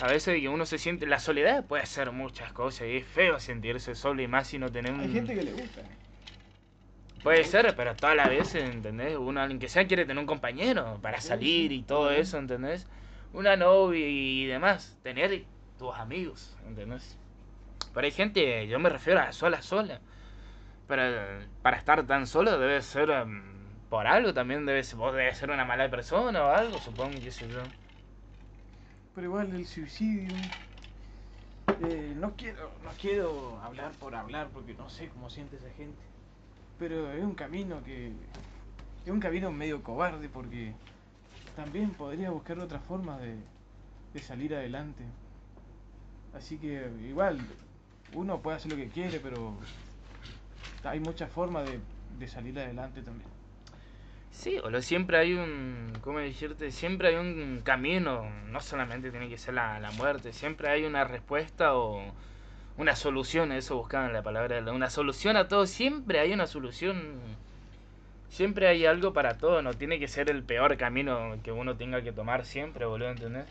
a 0.01 0.09
veces 0.09 0.35
de 0.35 0.41
que 0.41 0.49
uno 0.49 0.67
se 0.67 0.79
siente, 0.79 1.07
la 1.07 1.19
soledad 1.19 1.65
puede 1.65 1.83
hacer 1.83 2.13
muchas 2.13 2.53
cosas, 2.53 2.89
y 2.89 2.97
es 2.99 3.07
feo 3.07 3.39
sentirse 3.41 3.95
solo 3.95 4.23
y 4.23 4.29
más 4.29 4.49
si 4.49 4.59
no 4.59 4.71
tener 4.71 4.93
un... 4.93 5.01
Hay 5.01 5.13
gente 5.13 5.35
que 5.35 5.43
le 5.43 5.53
gusta. 5.53 5.83
Puede 7.23 7.45
ser, 7.45 7.73
pero 7.77 7.95
todas 7.95 8.17
las 8.17 8.29
veces, 8.29 8.65
¿entendés? 8.65 9.17
Uno, 9.17 9.41
aunque 9.41 9.69
sea, 9.69 9.87
quiere 9.87 10.05
tener 10.05 10.19
un 10.19 10.27
compañero 10.27 10.99
para 11.01 11.21
salir 11.21 11.71
y 11.71 11.83
todo 11.83 12.11
eso, 12.11 12.37
¿entendés? 12.37 12.89
Una 13.33 13.57
novia 13.57 14.09
y 14.09 14.45
demás. 14.47 14.99
Tener 15.05 15.45
tus 15.79 15.95
amigos, 15.95 16.57
¿entendés? 16.67 17.17
Pero 17.93 18.05
hay 18.07 18.13
gente, 18.13 18.67
yo 18.69 18.79
me 18.79 18.89
refiero 18.91 19.21
a 19.21 19.33
sola, 19.33 19.63
sola. 19.63 20.01
Pero 20.89 21.03
para 21.63 21.77
estar 21.79 22.07
tan 22.07 22.27
solo 22.27 22.59
debe 22.59 22.83
ser 22.83 23.11
em, 23.11 23.43
por 23.89 24.07
algo 24.07 24.35
también, 24.35 24.67
debe 24.67 24.85
ser, 24.85 24.99
vos 24.99 25.15
debes 25.15 25.39
ser 25.39 25.51
una 25.51 25.65
mala 25.65 25.91
persona 25.91 26.45
o 26.45 26.49
algo, 26.51 26.79
supongo, 26.81 27.21
qué 27.23 27.33
sé 27.33 27.49
yo. 27.49 27.73
Pero 29.15 29.27
igual 29.27 29.55
el 29.55 29.67
suicidio. 29.67 30.53
eh, 31.81 32.15
no 32.17 32.37
quiero, 32.37 32.79
no 32.83 32.91
quiero 33.01 33.61
hablar 33.63 33.93
por 33.99 34.15
hablar 34.15 34.49
porque 34.53 34.75
no 34.75 34.89
sé 34.91 35.09
cómo 35.09 35.31
siente 35.31 35.57
esa 35.57 35.71
gente. 35.71 36.03
Pero 36.79 37.13
es 37.13 37.23
un 37.25 37.35
camino 37.35 37.83
que. 37.85 38.13
Es 39.05 39.11
un 39.13 39.21
camino 39.21 39.51
medio 39.53 39.83
cobarde 39.83 40.29
porque 40.29 40.75
también 41.57 41.95
podría 41.95 42.31
buscar 42.31 42.59
otra 42.61 42.81
forma 42.81 43.19
de, 43.19 43.37
de 44.15 44.23
salir 44.23 44.55
adelante. 44.55 45.05
Así 46.33 46.59
que 46.59 46.91
igual, 47.09 47.39
uno 48.15 48.41
puede 48.41 48.57
hacer 48.57 48.71
lo 48.71 48.77
que 48.77 48.89
quiere, 48.89 49.21
pero 49.21 49.55
hay 50.85 51.01
muchas 51.01 51.31
formas 51.31 51.65
de, 51.69 51.81
de 52.19 52.29
salir 52.29 52.59
adelante 52.59 53.03
también. 53.03 53.29
Sí, 54.33 54.59
o 54.59 54.83
siempre 54.83 55.19
hay 55.19 55.35
un, 55.35 55.93
¿cómo 56.01 56.19
decirte? 56.19 56.73
Siempre 56.73 57.09
hay 57.09 57.15
un 57.17 57.61
camino, 57.63 58.29
no 58.49 58.61
solamente 58.61 59.11
tiene 59.11 59.29
que 59.29 59.39
ser 59.39 59.55
la, 59.55 59.79
la 59.79 59.91
muerte, 59.93 60.33
siempre 60.33 60.69
hay 60.71 60.85
una 60.85 61.05
respuesta 61.05 61.75
o 61.75 62.03
una 62.79 62.97
solución, 62.97 63.53
eso 63.53 63.77
buscaban 63.77 64.13
la 64.13 64.23
palabra, 64.23 64.61
una 64.73 64.91
solución 64.91 65.37
a 65.37 65.49
todo, 65.49 65.67
siempre 65.67 66.19
hay 66.19 66.33
una 66.33 66.47
solución, 66.47 67.21
siempre 68.31 68.67
hay 68.67 68.87
algo 68.87 69.13
para 69.13 69.37
todo, 69.37 69.61
no 69.61 69.75
tiene 69.75 69.99
que 69.99 70.09
ser 70.09 70.31
el 70.31 70.43
peor 70.43 70.77
camino 70.79 71.37
que 71.45 71.53
uno 71.53 71.77
tenga 71.77 72.03
que 72.03 72.13
tomar 72.13 72.47
siempre, 72.47 72.87
boludo, 72.87 73.11
¿entendés? 73.11 73.47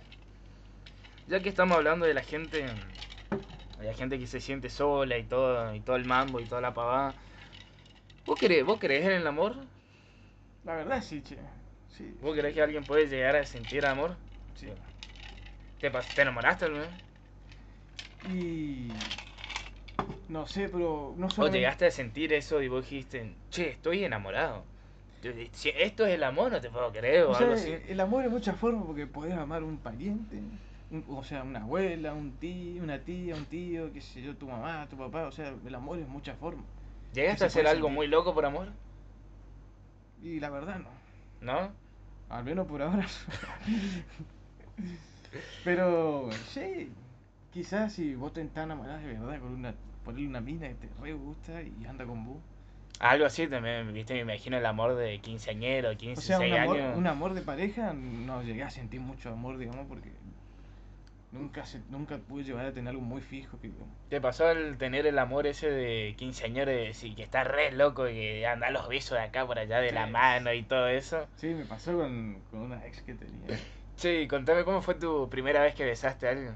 Ya 1.27 1.39
que 1.39 1.49
estamos 1.49 1.77
hablando 1.77 2.05
de 2.07 2.15
la 2.15 2.23
gente, 2.23 2.65
la 3.81 3.93
gente 3.93 4.19
que 4.19 4.27
se 4.27 4.39
siente 4.41 4.69
sola 4.69 5.17
y 5.17 5.23
todo, 5.23 5.73
y 5.75 5.79
todo 5.81 5.95
el 5.95 6.05
mambo 6.05 6.39
y 6.39 6.45
toda 6.45 6.61
la 6.61 6.73
pavada, 6.73 7.15
¿vos 8.25 8.37
crees, 8.39 8.65
vos 8.65 8.79
crees 8.79 9.05
en 9.05 9.11
el 9.11 9.27
amor? 9.27 9.55
La 10.63 10.75
verdad 10.75 11.01
sí, 11.03 11.21
che. 11.21 11.37
Sí, 11.97 12.15
¿Vos 12.21 12.37
crees 12.37 12.53
que 12.53 12.61
alguien 12.61 12.85
puede 12.85 13.07
llegar 13.07 13.35
a 13.35 13.45
sentir 13.45 13.85
amor? 13.85 14.15
sí. 14.55 14.67
¿Te, 15.79 15.89
te 15.89 16.21
enamoraste 16.21 16.65
alguna 16.65 16.83
vez? 16.85 16.91
Y. 18.23 18.91
No 20.29 20.47
sé, 20.47 20.69
pero 20.69 21.13
no 21.17 21.29
¿O 21.29 21.35
solamente. 21.35 21.57
llegaste 21.57 21.85
a 21.87 21.91
sentir 21.91 22.31
eso 22.31 22.61
y 22.61 22.69
vos 22.69 22.83
dijiste, 22.89 23.35
che, 23.49 23.69
estoy 23.69 24.03
enamorado? 24.05 24.63
Esto 25.23 26.05
es 26.05 26.13
el 26.13 26.23
amor, 26.23 26.51
no 26.51 26.61
te 26.61 26.69
puedo 26.69 26.91
creer 26.91 27.23
o 27.25 27.31
O 27.31 27.33
sea, 27.33 27.47
algo 27.47 27.53
así. 27.53 27.77
el 27.87 27.99
amor 27.99 28.23
es 28.25 28.29
muchas 28.31 28.57
formas 28.57 28.85
porque 28.85 29.07
podés 29.07 29.33
amar 29.33 29.61
a 29.61 29.65
un 29.65 29.77
pariente, 29.77 30.41
un- 30.91 31.05
o 31.09 31.23
sea, 31.23 31.43
una 31.43 31.61
abuela, 31.61 32.13
un 32.13 32.31
tío, 32.33 32.83
una 32.83 32.99
tía, 32.99 33.35
un 33.35 33.45
tío, 33.45 33.91
qué 33.93 34.01
sé 34.01 34.21
yo, 34.21 34.35
tu 34.35 34.47
mamá, 34.47 34.87
tu 34.89 34.97
papá, 34.97 35.25
o 35.27 35.31
sea, 35.31 35.53
el 35.65 35.75
amor 35.75 35.97
es 35.99 36.07
muchas 36.07 36.37
formas. 36.37 36.65
¿Llegaste 37.13 37.43
a 37.45 37.47
hacer 37.47 37.65
algo 37.67 37.87
sentir. 37.87 37.95
muy 37.95 38.07
loco 38.07 38.33
por 38.33 38.45
amor? 38.45 38.67
Y 40.21 40.39
la 40.39 40.49
verdad 40.49 40.79
no, 40.79 40.89
¿No? 41.41 41.71
al 42.29 42.43
menos 42.43 42.67
por 42.67 42.81
ahora. 42.81 43.05
pero 45.63 46.29
sí, 46.49 46.91
quizás 47.53 47.93
si 47.93 48.15
vos 48.15 48.33
te 48.33 48.41
estás 48.41 48.65
enamorado 48.65 48.99
de 48.99 49.07
verdad 49.13 49.39
con 49.39 49.53
una, 49.53 49.73
ponerle 50.03 50.27
una 50.27 50.41
mina 50.41 50.67
que 50.67 50.75
te 50.75 50.89
re 51.01 51.13
gusta 51.13 51.61
y 51.61 51.85
anda 51.87 52.05
con 52.05 52.25
vos. 52.25 52.37
Algo 52.99 53.25
así 53.25 53.47
también, 53.47 53.91
viste, 53.93 54.13
me 54.13 54.19
imagino 54.33 54.57
el 54.57 54.65
amor 54.65 54.95
de 54.95 55.19
quinceañero, 55.19 55.89
O 55.91 55.97
15, 55.97 56.21
sea, 56.21 56.37
un 56.39 56.45
16 56.45 56.63
amor, 56.69 56.79
años. 56.81 56.97
un 56.97 57.07
amor 57.07 57.33
de 57.33 57.41
pareja 57.41 57.93
no 57.93 58.43
llegué 58.43 58.61
a 58.63 58.69
sentir 58.69 58.99
mucho 59.01 59.29
amor, 59.31 59.57
digamos, 59.57 59.87
porque 59.87 60.11
Nunca, 61.31 61.65
se, 61.65 61.79
nunca 61.89 62.17
pude 62.17 62.43
llevar 62.43 62.65
a 62.65 62.73
tener 62.73 62.89
algo 62.89 63.01
muy 63.01 63.21
fijo. 63.21 63.57
Que, 63.61 63.71
¿Te 64.09 64.19
pasó 64.19 64.51
el 64.51 64.77
tener 64.77 65.07
el 65.07 65.17
amor 65.17 65.47
ese 65.47 65.69
de 65.71 66.13
quinceañeros 66.17 67.03
y 67.05 67.15
que 67.15 67.23
está 67.23 67.45
re 67.45 67.71
loco 67.71 68.09
y 68.09 68.13
que 68.15 68.45
anda 68.47 68.69
los 68.69 68.89
besos 68.89 69.17
de 69.17 69.23
acá 69.23 69.45
por 69.47 69.57
allá 69.57 69.79
de 69.79 69.91
la 69.93 70.07
Sí. 70.07 70.11
mano 70.11 70.53
y 70.53 70.63
todo 70.63 70.87
eso? 70.89 71.27
sí, 71.37 71.47
me 71.53 71.63
pasó 71.63 71.97
con, 71.97 72.41
con 72.51 72.59
una 72.61 72.85
ex 72.85 73.01
que 73.01 73.13
tenía. 73.13 73.57
Y 74.03 74.27
contame 74.27 74.63
cómo 74.63 74.81
fue 74.81 74.95
tu 74.95 75.29
primera 75.29 75.61
vez 75.61 75.75
que 75.75 75.85
besaste 75.85 76.27
a 76.27 76.31
alguien. 76.31 76.55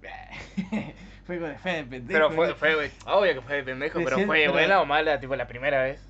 fue 1.26 1.38
con 1.40 1.48
de 1.50 1.84
pendejo. 1.84 2.06
Pero 2.08 2.30
fue, 2.30 2.48
¿no? 2.48 2.54
fue, 2.54 2.90
obvio 3.06 3.34
que 3.34 3.40
fue 3.40 3.56
de 3.56 3.62
pendejo, 3.64 3.98
De 3.98 4.04
pero 4.04 4.16
cien- 4.18 4.26
fue 4.26 4.38
pero- 4.40 4.52
buena 4.52 4.80
o 4.80 4.86
mala, 4.86 5.18
tipo 5.20 5.34
la 5.36 5.46
primera 5.48 5.82
vez. 5.82 6.00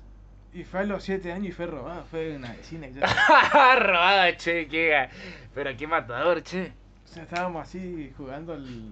Y 0.53 0.63
fue 0.63 0.81
a 0.81 0.83
los 0.83 1.03
7 1.03 1.31
años 1.31 1.47
y 1.47 1.51
fue 1.51 1.65
robado. 1.65 2.03
Fue 2.05 2.35
una 2.35 2.51
vecina. 2.53 2.87
Robada, 3.79 4.37
che, 4.37 4.67
qué 4.67 5.09
Pero 5.55 5.75
qué 5.75 5.87
matador, 5.87 6.43
che. 6.43 6.71
O 7.13 7.15
sea, 7.15 7.23
estábamos 7.25 7.61
así 7.61 8.11
jugando 8.17 8.53
al. 8.53 8.91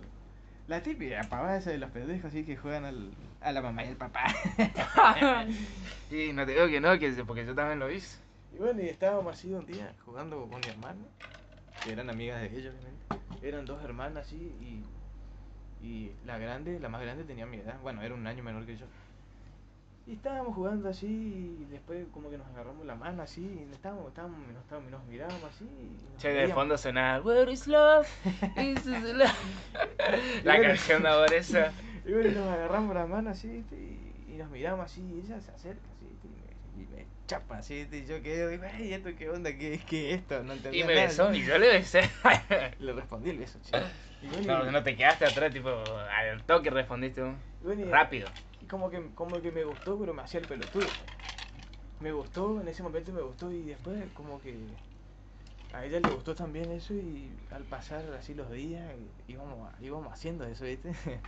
La 0.67 0.83
típica 0.83 1.27
pavada 1.27 1.57
esa 1.57 1.71
de 1.71 1.79
los 1.79 1.89
pendejos, 1.89 2.25
así 2.25 2.45
que 2.45 2.55
juegan 2.55 2.85
al, 2.85 3.09
a 3.41 3.51
la 3.51 3.63
mamá 3.63 3.83
y 3.83 3.87
al 3.87 3.97
papá. 3.97 4.25
y 6.11 6.31
no 6.31 6.45
te 6.45 6.51
digo 6.51 6.67
que 6.67 6.79
no, 6.79 6.99
que 6.99 7.11
porque 7.25 7.47
yo 7.47 7.55
también 7.55 7.79
lo 7.79 7.89
hice. 7.89 8.19
y 8.53 8.59
bueno, 8.59 8.79
y 8.79 8.89
estábamos 8.89 9.33
así 9.33 9.51
un 9.51 9.65
día 9.65 9.95
jugando 10.05 10.47
con 10.47 10.61
mi 10.61 10.67
hermana, 10.69 10.99
que 11.83 11.93
eran 11.93 12.11
amigas 12.11 12.41
de 12.41 12.55
ellos, 12.55 12.75
obviamente. 12.75 13.47
Eran 13.47 13.65
dos 13.65 13.83
hermanas 13.83 14.27
así, 14.27 14.35
y, 14.61 14.85
y 15.83 16.11
la 16.23 16.37
grande, 16.37 16.79
la 16.79 16.89
más 16.89 17.01
grande 17.01 17.23
tenía 17.23 17.47
mi 17.47 17.57
edad, 17.57 17.79
bueno, 17.81 18.03
era 18.03 18.13
un 18.13 18.27
año 18.27 18.43
menor 18.43 18.67
que 18.67 18.77
yo. 18.77 18.85
Y 20.07 20.13
estábamos 20.13 20.55
jugando 20.55 20.89
así, 20.89 21.07
y 21.07 21.65
después 21.69 22.05
como 22.11 22.29
que 22.31 22.37
nos 22.37 22.47
agarramos 22.47 22.85
la 22.85 22.95
mano 22.95 23.21
así, 23.21 23.41
y 23.41 23.71
estábamos, 23.73 24.07
estábamos, 24.07 24.39
nos, 24.47 24.61
estábamos, 24.63 24.91
nos 24.91 25.03
mirábamos 25.05 25.43
así. 25.43 25.63
y 25.65 26.11
nos 26.13 26.21
Che, 26.21 26.29
de 26.29 26.47
fondo 26.49 26.77
sonaba 26.77 27.21
Where 27.23 27.51
is 27.51 27.67
love? 27.67 28.07
Is 28.57 28.85
love? 28.87 29.31
La 30.43 30.55
bueno. 30.55 30.63
canción 30.69 31.03
de 31.03 31.09
ahora 31.09 31.35
esa. 31.35 31.71
Y 32.03 32.13
bueno, 32.13 32.31
nos 32.31 32.47
agarramos 32.47 32.95
la 32.95 33.05
mano 33.05 33.29
así. 33.29 33.63
Y, 33.71 34.33
y 34.33 34.37
nos 34.37 34.49
miramos 34.49 34.83
así, 34.85 35.01
y 35.01 35.19
ella 35.19 35.39
se 35.39 35.51
acerca 35.51 35.85
así. 35.95 36.07
Y 36.23 36.27
me, 36.79 36.83
y 36.83 36.87
me 36.87 37.05
chapa 37.27 37.59
así. 37.59 37.87
Y 37.91 38.05
yo 38.07 38.23
quedo, 38.23 38.49
digo, 38.49 38.63
ay, 38.73 38.91
¿esto 38.95 39.11
qué 39.15 39.29
onda? 39.29 39.55
¿Qué 39.55 39.75
es 39.75 39.83
esto? 40.19 40.41
No 40.41 40.53
entendía 40.53 40.83
Y 40.83 40.87
me 40.87 40.95
nada. 40.95 41.05
besó, 41.07 41.31
y 41.31 41.45
yo 41.45 41.59
le 41.59 41.67
besé. 41.67 42.09
Le 42.79 42.93
respondí 42.93 43.29
el 43.29 43.37
beso, 43.37 43.59
chico. 43.63 43.77
Y 44.23 44.27
bueno, 44.29 44.41
y- 44.41 44.45
No, 44.47 44.71
no 44.71 44.81
te 44.83 44.95
quedaste 44.95 45.25
atrás, 45.25 45.53
tipo, 45.53 45.69
al 45.69 46.41
toque 46.43 46.71
respondiste 46.71 47.21
bueno, 47.63 47.91
rápido. 47.91 48.27
Como 48.71 48.89
que, 48.89 49.01
como 49.15 49.41
que 49.41 49.51
me 49.51 49.65
gustó, 49.65 49.99
pero 49.99 50.13
me 50.13 50.21
hacía 50.21 50.39
el 50.39 50.47
pelotudo. 50.47 50.85
Me 51.99 52.11
gustó, 52.13 52.61
en 52.61 52.67
ese 52.69 52.81
momento 52.81 53.11
me 53.11 53.21
gustó, 53.21 53.51
y 53.51 53.61
después 53.63 54.01
como 54.15 54.41
que 54.41 54.55
a 55.73 55.85
ella 55.85 55.99
le 55.99 56.09
gustó 56.09 56.33
también 56.33 56.71
eso, 56.71 56.93
y 56.93 57.29
al 57.51 57.63
pasar 57.63 58.01
así 58.17 58.33
los 58.33 58.49
días, 58.49 58.83
íbamos, 59.27 59.69
íbamos 59.81 60.11
haciendo 60.11 60.45
eso, 60.45 60.63
¿viste? 60.65 60.93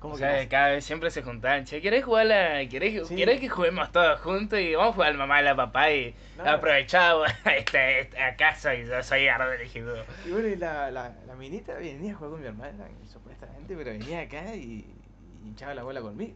Como 0.00 0.14
o 0.14 0.18
que 0.18 0.22
sea, 0.24 0.46
cada 0.50 0.68
vez 0.68 0.84
siempre 0.84 1.10
se 1.10 1.22
juntaban, 1.22 1.64
che, 1.64 1.80
¿querés 1.80 2.04
jugar 2.04 2.26
la... 2.26 2.68
¿Querés, 2.68 3.08
Sí. 3.08 3.16
¿querés 3.16 3.40
que 3.40 3.48
juguemos 3.48 3.90
todos 3.90 4.20
juntos 4.20 4.58
y 4.60 4.74
vamos 4.74 4.90
a 4.90 4.94
jugar 4.96 5.08
al 5.12 5.16
mamá 5.16 5.40
y 5.40 5.44
la 5.44 5.56
papá 5.56 5.90
y 5.90 6.14
No. 6.36 6.44
aprovechamos 6.44 7.26
este, 7.56 8.00
este, 8.00 8.36
casa 8.36 8.74
y 8.74 8.86
yo 8.86 9.02
soy 9.02 9.24
Gardo 9.24 9.50
elegido? 9.50 9.96
Y 10.26 10.30
bueno, 10.30 10.48
y 10.48 10.56
la, 10.56 10.90
la, 10.90 11.10
la 11.26 11.34
minita 11.36 11.72
venía 11.74 12.12
a 12.12 12.16
jugar 12.16 12.32
con 12.32 12.40
mi 12.42 12.46
hermana, 12.46 12.86
supuestamente, 13.10 13.74
pero 13.74 13.92
venía 13.92 14.20
acá 14.20 14.54
y, 14.54 14.84
y 15.42 15.48
hinchaba 15.48 15.72
la 15.74 15.82
bola 15.84 16.02
conmigo. 16.02 16.34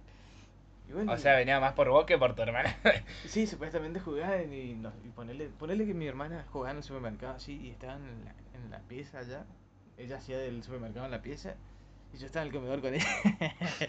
Y 0.88 0.92
bueno, 0.92 1.12
O 1.12 1.18
sea, 1.18 1.36
venía 1.36 1.60
más 1.60 1.74
por 1.74 1.88
vos 1.90 2.06
que 2.06 2.16
por 2.16 2.34
tu 2.34 2.42
hermana. 2.42 2.74
sí, 3.26 3.46
supuestamente 3.46 4.00
jugaban 4.00 4.52
y, 4.52 4.74
nos, 4.74 4.94
y 5.04 5.08
ponerle, 5.10 5.48
ponerle 5.48 5.86
que 5.86 5.94
mi 5.94 6.06
hermana 6.06 6.46
jugaba 6.50 6.70
en 6.70 6.76
el 6.78 6.82
supermercado 6.82 7.34
así 7.34 7.60
y 7.62 7.70
estaban 7.70 8.02
en 8.08 8.24
la, 8.24 8.34
en 8.54 8.70
la 8.70 8.78
pieza 8.80 9.18
allá. 9.18 9.44
Ella 9.98 10.16
hacía 10.16 10.38
del 10.38 10.62
supermercado 10.62 11.04
en 11.04 11.10
la 11.12 11.20
pieza 11.20 11.54
y 12.14 12.18
yo 12.18 12.26
estaba 12.26 12.42
en 12.46 12.48
el 12.48 12.54
comedor 12.54 12.80
con 12.80 12.94
ella. 12.94 13.06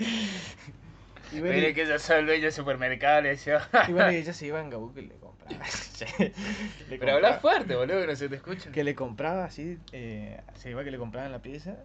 y 1.31 1.39
bueno, 1.39 1.55
Mire 1.55 1.73
que 1.73 1.85
yo 1.87 1.99
soy 1.99 2.19
el 2.19 2.25
dueño 2.25 2.43
del 2.43 2.51
supermercado, 2.51 3.21
le 3.21 3.29
decía. 3.29 3.61
y 3.87 3.91
bueno, 3.93 4.09
ella 4.09 4.33
se 4.33 4.47
iba 4.47 4.59
en 4.59 4.69
Gabuco 4.69 4.99
y 4.99 5.05
le 5.07 5.15
compraba. 5.15 5.51
le 5.59 6.97
Pero 6.97 7.13
habla 7.13 7.29
compraba- 7.29 7.39
fuerte, 7.39 7.75
boludo, 7.75 8.01
que 8.01 8.07
no 8.07 8.15
se 8.15 8.27
te 8.29 8.35
escucha. 8.35 8.71
que 8.71 8.83
le 8.83 8.95
compraba 8.95 9.45
así, 9.45 9.77
eh, 9.91 10.41
se 10.55 10.71
iba 10.71 10.83
que 10.83 10.91
le 10.91 10.97
compraban 10.97 11.31
la 11.31 11.41
pieza 11.41 11.77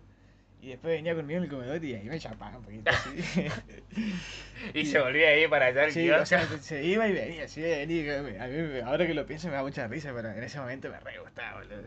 y 0.65 0.69
después 0.69 0.95
venía 0.95 1.15
conmigo 1.15 1.37
en 1.37 1.45
el 1.45 1.51
comedor 1.51 1.85
y 1.85 1.95
ahí 1.95 2.09
me 2.09 2.19
chapaba 2.19 2.57
un 2.57 2.65
poquito 2.65 2.91
así. 2.91 3.11
Y 4.73 4.87
se 4.87 4.99
volvía 4.99 5.29
ahí 5.29 5.47
para 5.47 5.67
allá 5.67 5.85
el 5.85 5.93
sí, 5.93 6.11
o 6.11 6.25
sea, 6.25 6.47
se 6.59 6.83
iba 6.83 7.07
y 7.07 7.13
venía, 7.13 7.47
sí, 7.47 7.61
venía. 7.61 8.19
A 8.19 8.47
mí, 8.47 8.81
ahora 8.81 9.07
que 9.07 9.13
lo 9.13 9.27
pienso 9.27 9.49
me 9.49 9.55
da 9.55 9.63
mucha 9.63 9.87
risa, 9.87 10.11
pero 10.15 10.31
en 10.31 10.43
ese 10.43 10.59
momento 10.59 10.89
me 10.89 10.99
re 11.01 11.19
gustaba, 11.19 11.61
boludo. 11.61 11.83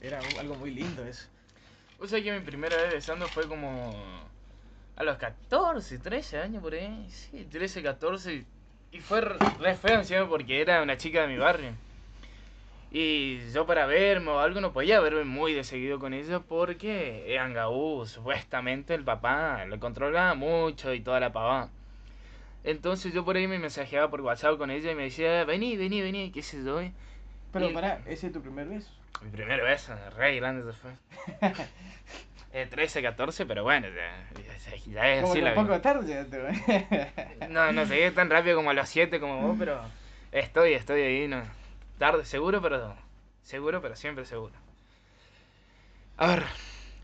Era 0.00 0.20
algo 0.38 0.54
muy 0.54 0.70
lindo 0.70 1.04
eso. 1.04 1.26
O 1.98 2.06
sea 2.06 2.22
que 2.22 2.32
mi 2.32 2.40
primera 2.40 2.76
vez 2.76 2.92
besando 2.92 3.26
fue 3.26 3.48
como 3.48 3.92
a 4.94 5.02
los 5.02 5.16
14, 5.16 5.98
13 5.98 6.38
años 6.38 6.62
por 6.62 6.74
ahí. 6.74 7.08
Sí, 7.10 7.44
13, 7.50 7.82
14. 7.82 8.44
Y 8.92 9.00
fue 9.00 9.20
re 9.20 9.74
feo 9.74 9.98
encima 9.98 10.28
porque 10.28 10.60
era 10.60 10.80
una 10.80 10.96
chica 10.96 11.22
de 11.22 11.26
mi 11.26 11.38
barrio. 11.38 11.72
Y 12.98 13.52
yo 13.52 13.66
para 13.66 13.84
verme 13.84 14.30
o 14.30 14.38
algo 14.38 14.62
no 14.62 14.72
podía 14.72 15.00
verme 15.00 15.24
muy 15.24 15.52
de 15.52 15.64
seguido 15.64 15.98
con 15.98 16.14
ella 16.14 16.40
porque 16.40 17.36
en 17.36 17.52
Gaú 17.52 18.06
supuestamente 18.06 18.94
el 18.94 19.04
papá 19.04 19.66
lo 19.66 19.78
controlaba 19.78 20.32
mucho 20.32 20.94
y 20.94 21.00
toda 21.00 21.20
la 21.20 21.30
pavada. 21.30 21.68
Entonces 22.64 23.12
yo 23.12 23.22
por 23.22 23.36
ahí 23.36 23.46
me 23.48 23.58
mensajeaba 23.58 24.08
por 24.08 24.22
WhatsApp 24.22 24.56
con 24.56 24.70
ella 24.70 24.92
y 24.92 24.94
me 24.94 25.02
decía, 25.02 25.44
vení, 25.44 25.76
vení, 25.76 26.00
vení, 26.00 26.30
qué 26.32 26.42
sé 26.42 26.64
yo. 26.64 26.80
Pero 27.52 27.68
Y- 27.68 27.74
pará, 27.74 28.00
ese 28.06 28.28
es 28.28 28.32
tu 28.32 28.40
primer 28.40 28.66
beso. 28.66 28.90
Mi 29.20 29.28
primer 29.28 29.62
beso, 29.62 29.92
re 30.16 30.36
grande 30.36 30.72
se 30.72 30.78
fue. 30.78 30.92
Eh, 32.54 32.66
13, 32.70 33.02
14, 33.02 33.44
pero 33.44 33.62
bueno, 33.64 33.88
ya, 33.88 34.26
ya- 34.34 34.76
ya 34.90 35.12
es 35.12 35.20
Como 35.20 35.32
así 35.32 35.40
que 35.40 35.44
la 35.44 35.60
un 35.60 35.66
poco 35.66 35.80
tarde 35.82 36.08
ya 36.08 36.24
te 36.24 37.46
No, 37.50 37.70
no 37.72 37.84
llegué 37.84 38.10
tan 38.12 38.30
rápido 38.30 38.56
como 38.56 38.70
a 38.70 38.72
los 38.72 38.88
7 38.88 39.20
como 39.20 39.48
vos, 39.48 39.56
pero 39.58 39.78
estoy, 40.32 40.72
estoy 40.72 41.02
ahí, 41.02 41.28
no. 41.28 41.42
Tarde, 41.98 42.24
seguro, 42.24 42.60
pero 42.60 42.94
seguro, 43.42 43.80
pero 43.80 43.96
siempre 43.96 44.24
seguro. 44.26 44.52
A 46.18 46.26
ver, 46.28 46.44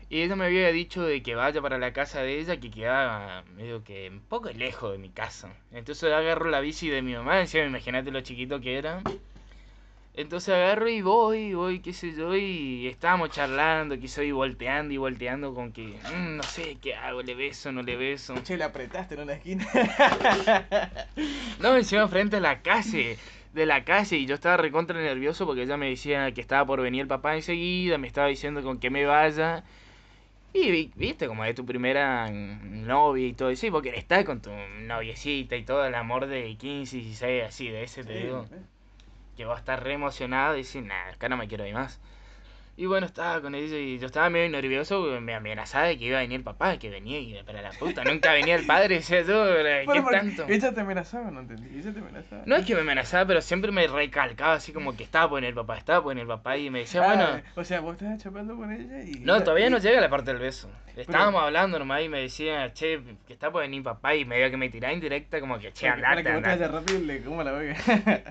y 0.09 0.21
ella 0.21 0.35
me 0.35 0.45
había 0.45 0.71
dicho 0.71 1.03
de 1.03 1.23
que 1.23 1.33
vaya 1.33 1.61
para 1.61 1.79
la 1.79 1.93
casa 1.93 2.21
de 2.21 2.39
ella, 2.39 2.59
que 2.59 2.69
quedaba 2.69 3.43
medio 3.55 3.83
que 3.83 4.09
un 4.09 4.21
poco 4.21 4.49
lejos 4.49 4.91
de 4.91 4.99
mi 4.99 5.09
casa. 5.09 5.49
Entonces 5.71 6.11
agarro 6.11 6.49
la 6.49 6.59
bici 6.59 6.89
de 6.89 7.01
mi 7.01 7.13
mamá, 7.13 7.41
encima 7.41 7.65
imagínate 7.65 8.11
lo 8.11 8.21
chiquito 8.21 8.61
que 8.61 8.77
era. 8.77 9.01
Entonces 10.15 10.53
agarro 10.53 10.87
y 10.87 11.01
voy, 11.01 11.55
voy, 11.55 11.79
qué 11.79 11.91
sé 11.91 12.13
yo, 12.13 12.35
y 12.35 12.87
estábamos 12.87 13.31
charlando, 13.31 13.99
que 13.99 14.07
soy 14.07 14.31
volteando 14.31 14.93
y 14.93 14.97
volteando 14.97 15.55
con 15.55 15.71
que, 15.73 15.81
mm, 16.15 16.37
no 16.37 16.43
sé 16.43 16.77
qué 16.79 16.93
hago, 16.93 17.23
le 17.23 17.33
beso, 17.33 17.71
no 17.71 17.81
le 17.81 17.95
beso. 17.95 18.35
Che, 18.43 18.55
la 18.55 18.65
apretaste 18.65 19.15
en 19.15 19.21
una 19.21 19.33
esquina. 19.33 19.67
No, 21.59 21.75
encima 21.77 22.07
frente 22.07 22.35
a 22.35 22.39
la 22.41 22.61
calle, 22.61 23.17
de 23.53 23.65
la 23.65 23.83
calle, 23.85 24.17
y 24.17 24.25
yo 24.25 24.35
estaba 24.35 24.57
recontra 24.57 24.99
nervioso 25.01 25.45
porque 25.45 25.63
ella 25.63 25.77
me 25.77 25.89
decía 25.89 26.31
que 26.33 26.41
estaba 26.41 26.65
por 26.65 26.81
venir 26.81 27.01
el 27.03 27.07
papá 27.07 27.35
enseguida, 27.35 27.97
me 27.97 28.07
estaba 28.07 28.27
diciendo 28.27 28.63
con 28.63 28.79
que 28.79 28.89
me 28.89 29.05
vaya. 29.05 29.63
Y 30.53 30.71
vi- 30.71 30.91
viste, 30.95 31.27
como 31.27 31.45
es 31.45 31.55
tu 31.55 31.65
primera 31.65 32.29
novia 32.31 33.27
y 33.27 33.33
todo 33.33 33.49
eso, 33.49 33.67
y 33.67 33.69
vos 33.71 33.81
querés 33.83 33.99
estar 34.01 34.23
con 34.25 34.41
tu 34.41 34.51
noviecita 34.81 35.55
y 35.57 35.63
todo 35.63 35.85
el 35.85 35.95
amor 35.95 36.27
de 36.27 36.55
15, 36.57 36.97
16, 36.97 37.43
así, 37.45 37.69
de 37.69 37.83
ese 37.83 38.03
te 38.05 38.15
digo. 38.15 38.47
Que 39.37 39.45
vos 39.45 39.59
estás 39.59 39.79
re 39.81 39.93
emocionado 39.93 40.55
y 40.57 40.63
decís, 40.63 40.83
nah, 40.83 41.09
acá 41.11 41.29
no 41.29 41.37
me 41.37 41.47
quiero 41.47 41.65
ir 41.67 41.73
más. 41.73 41.99
Y 42.75 42.87
bueno, 42.87 43.05
estaba 43.05 43.39
con 43.39 43.53
ella 43.53 43.77
y 43.77 43.99
yo 43.99 44.07
estaba 44.07 44.31
medio 44.31 44.49
nervioso 44.49 44.99
porque 44.99 45.19
me 45.19 45.35
amenazaba 45.35 45.85
de 45.85 45.97
que 45.99 46.05
iba 46.05 46.17
a 46.17 46.21
venir 46.21 46.37
el 46.37 46.43
papá, 46.43 46.79
que 46.79 46.89
venía 46.89 47.19
y 47.19 47.39
para 47.43 47.61
la 47.61 47.69
puta, 47.69 48.03
nunca 48.03 48.33
venía 48.33 48.55
el 48.55 48.65
padre, 48.65 48.95
decía 48.95 49.21
yo, 49.21 49.45
¿qué 49.45 49.83
Bueno, 49.85 50.09
tanto? 50.09 50.45
Ella 50.49 50.73
te 50.73 50.81
amenazaba, 50.81 51.29
no 51.29 51.41
entendí. 51.41 51.77
Ella 51.77 51.93
te 51.93 51.99
amenazaba. 51.99 52.41
No 52.47 52.55
es 52.55 52.65
que 52.65 52.73
me 52.73 52.81
amenazaba, 52.81 53.27
pero 53.27 53.41
siempre 53.41 53.71
me 53.71 53.85
recalcaba 53.85 54.53
así 54.53 54.73
como 54.73 54.97
que 54.97 55.03
estaba 55.03 55.29
por 55.29 55.43
el 55.45 55.53
papá, 55.53 55.77
estaba 55.77 56.01
por 56.01 56.17
el 56.17 56.25
papá 56.25 56.57
y 56.57 56.71
me 56.71 56.79
decía, 56.79 57.03
Ah, 57.03 57.13
bueno, 57.13 57.41
O 57.55 57.63
sea, 57.63 57.79
vos 57.81 57.93
estabas 57.93 58.23
chapando 58.23 58.55
con 58.57 58.71
ella 58.71 59.03
y. 59.03 59.19
no, 59.19 59.43
todavía 59.43 59.69
no 59.69 59.77
y- 59.77 59.81
llega 59.81 60.01
la 60.01 60.09
parte 60.09 60.31
del 60.31 60.41
beso. 60.41 60.67
Estábamos 60.95 61.41
hablando 61.43 61.77
nomás 61.79 62.01
y 62.03 62.09
me 62.09 62.21
decía, 62.21 62.71
che, 62.73 62.99
que 63.27 63.33
está 63.33 63.51
por 63.51 63.61
venir 63.61 63.81
papá 63.83 64.15
y 64.15 64.25
medio 64.25 64.49
que 64.51 64.57
me 64.57 64.69
tiraba 64.69 64.93
indirecta 64.93 65.39
como 65.39 65.57
que, 65.59 65.71
che, 65.73 65.85
que- 65.85 65.91
para 66.01 66.09
andate, 66.17 66.23
que 66.23 66.29
andate. 66.29 66.67
rápido 66.67 66.99
y 66.99 67.05
le 67.05 67.21
coma 67.23 67.43
la 67.43 67.51
boca. 67.51 68.23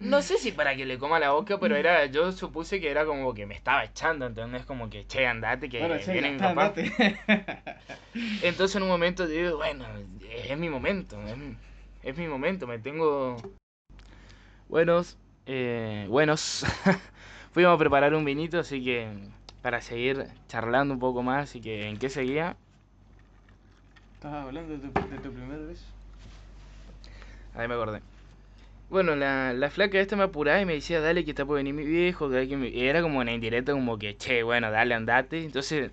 No 0.00 0.22
sé 0.22 0.38
si 0.38 0.52
para 0.52 0.74
que 0.74 0.86
le 0.86 0.98
coma 0.98 1.18
la 1.18 1.30
boca, 1.32 1.58
pero 1.60 1.76
era, 1.76 2.06
yo 2.06 2.32
supuse 2.32 2.80
que 2.80 2.90
era 2.90 3.04
como 3.04 3.32
que 3.34 3.44
me 3.46 3.54
estaba 3.54 3.89
echando, 3.90 4.26
¿entendés? 4.26 4.64
Como 4.64 4.88
que, 4.88 5.06
che, 5.06 5.26
andate, 5.26 5.68
que 5.68 5.78
bueno, 5.80 5.98
che, 5.98 6.12
viene 6.12 6.32
mi 6.32 6.38
papá. 6.38 6.66
andate. 6.66 6.92
Entonces 8.42 8.76
en 8.76 8.82
un 8.82 8.88
momento 8.88 9.26
digo, 9.26 9.56
bueno, 9.56 9.84
es 10.20 10.58
mi 10.58 10.68
momento, 10.68 11.20
es 11.26 11.36
mi, 11.36 11.56
es 12.02 12.16
mi 12.16 12.26
momento, 12.26 12.66
me 12.66 12.78
tengo... 12.78 13.36
Buenos, 14.68 15.16
eh, 15.46 16.06
buenos. 16.08 16.64
Fuimos 17.52 17.74
a 17.74 17.78
preparar 17.78 18.14
un 18.14 18.24
vinito, 18.24 18.60
así 18.60 18.82
que 18.84 19.08
para 19.62 19.80
seguir 19.80 20.26
charlando 20.48 20.94
un 20.94 21.00
poco 21.00 21.22
más, 21.22 21.54
y 21.56 21.60
que 21.60 21.88
en 21.88 21.98
qué 21.98 22.08
seguía. 22.08 22.56
Estabas 24.14 24.46
hablando 24.46 24.76
de 24.76 24.88
tu, 24.88 25.08
de 25.08 25.18
tu 25.18 25.32
primer 25.32 25.58
beso. 25.66 25.84
Ahí 27.54 27.66
me 27.66 27.74
acordé. 27.74 28.00
Bueno, 28.90 29.14
la, 29.16 29.52
la 29.54 29.70
flaca 29.70 29.98
esta 30.00 30.16
me 30.16 30.24
apuraba 30.24 30.60
y 30.60 30.66
me 30.66 30.74
decía, 30.74 31.00
dale 31.00 31.24
que 31.24 31.30
está 31.30 31.46
por 31.46 31.56
venir 31.56 31.72
mi 31.74 31.84
viejo, 31.84 32.28
que 32.28 32.56
me-". 32.56 32.68
y 32.68 32.86
era 32.86 33.00
como 33.02 33.20
una 33.20 33.32
indirecta 33.32 33.72
como 33.72 33.98
que, 33.98 34.16
che, 34.16 34.42
bueno, 34.42 34.70
dale, 34.70 34.94
andate. 34.94 35.44
Entonces, 35.44 35.90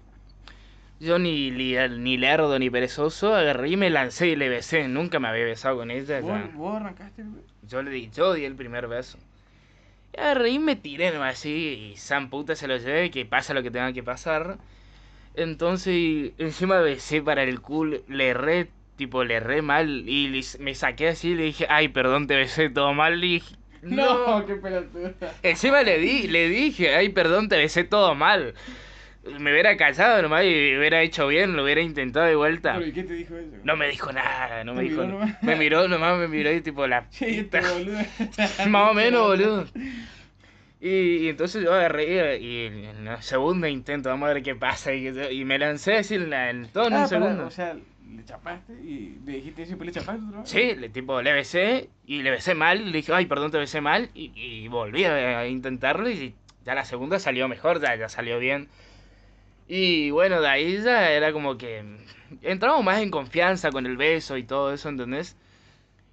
Yo 1.00 1.20
ni, 1.20 1.52
li- 1.52 1.78
ni 2.00 2.18
lerdo 2.18 2.58
ni 2.58 2.70
perezoso, 2.72 3.36
agarré 3.36 3.70
y 3.70 3.78
me 3.78 3.90
lancé 3.92 4.30
y 4.30 4.36
le 4.36 4.50
besé. 4.50 4.88
Nunca 4.88 5.20
me 5.20 5.28
había 5.28 5.46
besado 5.46 5.78
con 5.78 5.92
ella. 5.92 6.22
¿Vos, 6.22 6.54
vos 6.56 6.76
arrancaste? 6.76 7.24
Yo 7.70 7.82
le 7.84 7.92
di, 7.92 8.10
yo 8.16 8.34
di 8.34 8.46
el 8.46 8.56
primer 8.56 8.88
beso. 8.88 9.18
Y 10.14 10.20
agarré 10.20 10.50
y 10.50 10.60
me 10.60 10.76
tiré 10.76 11.12
nomás 11.12 11.36
así, 11.36 11.92
y 11.94 11.98
san 11.98 12.30
puta 12.30 12.56
se 12.56 12.68
lo 12.68 12.78
llevé, 12.78 13.12
que 13.12 13.26
pasa 13.26 13.54
lo 13.54 13.62
que 13.62 13.70
tenga 13.72 13.94
que 13.94 14.04
pasar. 14.04 14.58
Entonces, 15.36 16.32
encima 16.40 16.80
besé 16.80 17.22
para 17.22 17.44
el 17.44 17.62
culo, 17.62 18.00
le 18.08 18.30
erré, 18.30 18.70
tipo, 18.98 19.24
le 19.24 19.36
erré 19.36 19.62
mal, 19.62 20.04
y 20.08 20.28
le- 20.28 20.60
me 20.60 20.76
saqué 20.76 21.10
así 21.10 21.30
y 21.30 21.36
le 21.36 21.44
dije, 21.44 21.68
ay, 21.70 21.88
perdón, 21.90 22.28
te 22.28 22.36
besé 22.36 22.70
todo 22.70 22.94
mal, 22.94 23.24
y 23.24 23.36
dije, 23.36 23.56
no. 23.84 24.44
qué 24.48 24.56
pelotuda. 24.56 25.14
Encima 25.44 25.84
le 25.84 26.00
di, 26.00 26.28
le 26.28 26.50
dije, 26.50 26.96
ay, 26.96 27.10
perdón, 27.10 27.48
te 27.50 27.58
besé 27.58 27.84
todo 27.84 28.16
mal. 28.16 28.54
Me 29.40 29.52
hubiera 29.52 29.76
callado 29.76 30.22
nomás 30.22 30.44
y 30.46 30.78
hubiera 30.78 31.02
hecho 31.02 31.28
bien, 31.28 31.56
lo 31.56 31.64
hubiera 31.64 31.82
intentado 31.82 32.26
de 32.26 32.36
vuelta. 32.36 32.74
Pero, 32.76 32.88
¿y 32.88 32.92
qué 32.94 33.04
te 33.04 33.14
dijo 33.14 33.36
eso? 33.36 33.58
No 33.64 33.76
me 33.76 33.90
dijo 33.90 34.12
nada, 34.14 34.64
no 34.64 34.74
me 34.74 34.84
¿Te 34.84 34.90
dijo 34.90 35.02
miró 35.02 35.14
nomás? 35.20 35.44
Me 35.44 35.56
miró 35.58 35.88
nomás, 35.90 36.18
me 36.18 36.28
miró 36.30 36.52
y 36.54 36.62
tipo 36.62 36.88
la 36.88 37.06
Sí, 37.12 37.50
boludo. 37.52 38.00
Más 38.70 38.92
o 38.92 38.94
menos, 38.94 39.28
boludo. 39.28 39.66
Y, 40.80 40.90
y 41.26 41.30
entonces 41.30 41.64
yo 41.64 41.74
agarré 41.74 42.38
y 42.38 42.66
en 42.68 43.08
el 43.08 43.22
segundo 43.24 43.68
intento, 43.68 44.10
vamos 44.10 44.30
a 44.30 44.34
ver 44.34 44.44
qué 44.44 44.56
pasa. 44.56 44.94
Y, 44.94 45.44
me 45.44 45.58
lancé 45.58 45.98
así 45.98 46.16
en, 46.16 46.30
la- 46.30 46.50
en 46.52 46.68
todo 46.70 46.88
en 46.88 46.94
Ah, 46.94 47.00
un 47.02 47.08
segundo. 47.08 47.46
o 47.48 47.52
sea, 47.52 47.76
le 48.16 48.26
chapaste 48.26 48.74
y 48.74 49.20
le 49.26 49.34
dijiste 49.34 49.64
y 49.64 49.66
después 49.66 49.88
le 49.88 49.94
chapaste 49.94 50.24
otra. 50.28 50.46
Sí, 50.46 50.76
le, 50.76 50.90
tipo, 50.90 51.22
le 51.22 51.34
besé 51.34 51.90
y 52.06 52.22
le 52.22 52.32
besé 52.32 52.56
mal. 52.56 52.92
Le 52.92 52.98
dije, 52.98 53.14
ay, 53.14 53.26
perdón, 53.26 53.52
te 53.52 53.58
besé 53.58 53.82
mal. 53.82 54.10
Y, 54.14 54.32
y 54.36 54.68
volví 54.68 55.04
a, 55.06 55.48
intentarlo 55.48 56.10
y 56.10 56.36
ya 56.66 56.76
la 56.76 56.86
segunda 56.86 57.20
salió 57.20 57.48
mejor, 57.48 57.82
ya, 57.82 57.96
ya 57.96 58.10
salió 58.10 58.40
bien. 58.40 58.70
Y 59.68 60.12
bueno, 60.12 60.42
de 60.42 60.48
ahí 60.48 60.82
ya 60.82 61.12
era 61.12 61.34
como 61.34 61.58
que 61.58 61.84
entramos 62.42 62.84
más 62.84 63.02
en 63.02 63.12
confianza 63.12 63.72
con 63.72 63.86
el 63.86 63.98
beso 63.98 64.38
y 64.38 64.44
todo 64.44 64.74
eso, 64.74 64.90
¿entendés? 64.90 65.36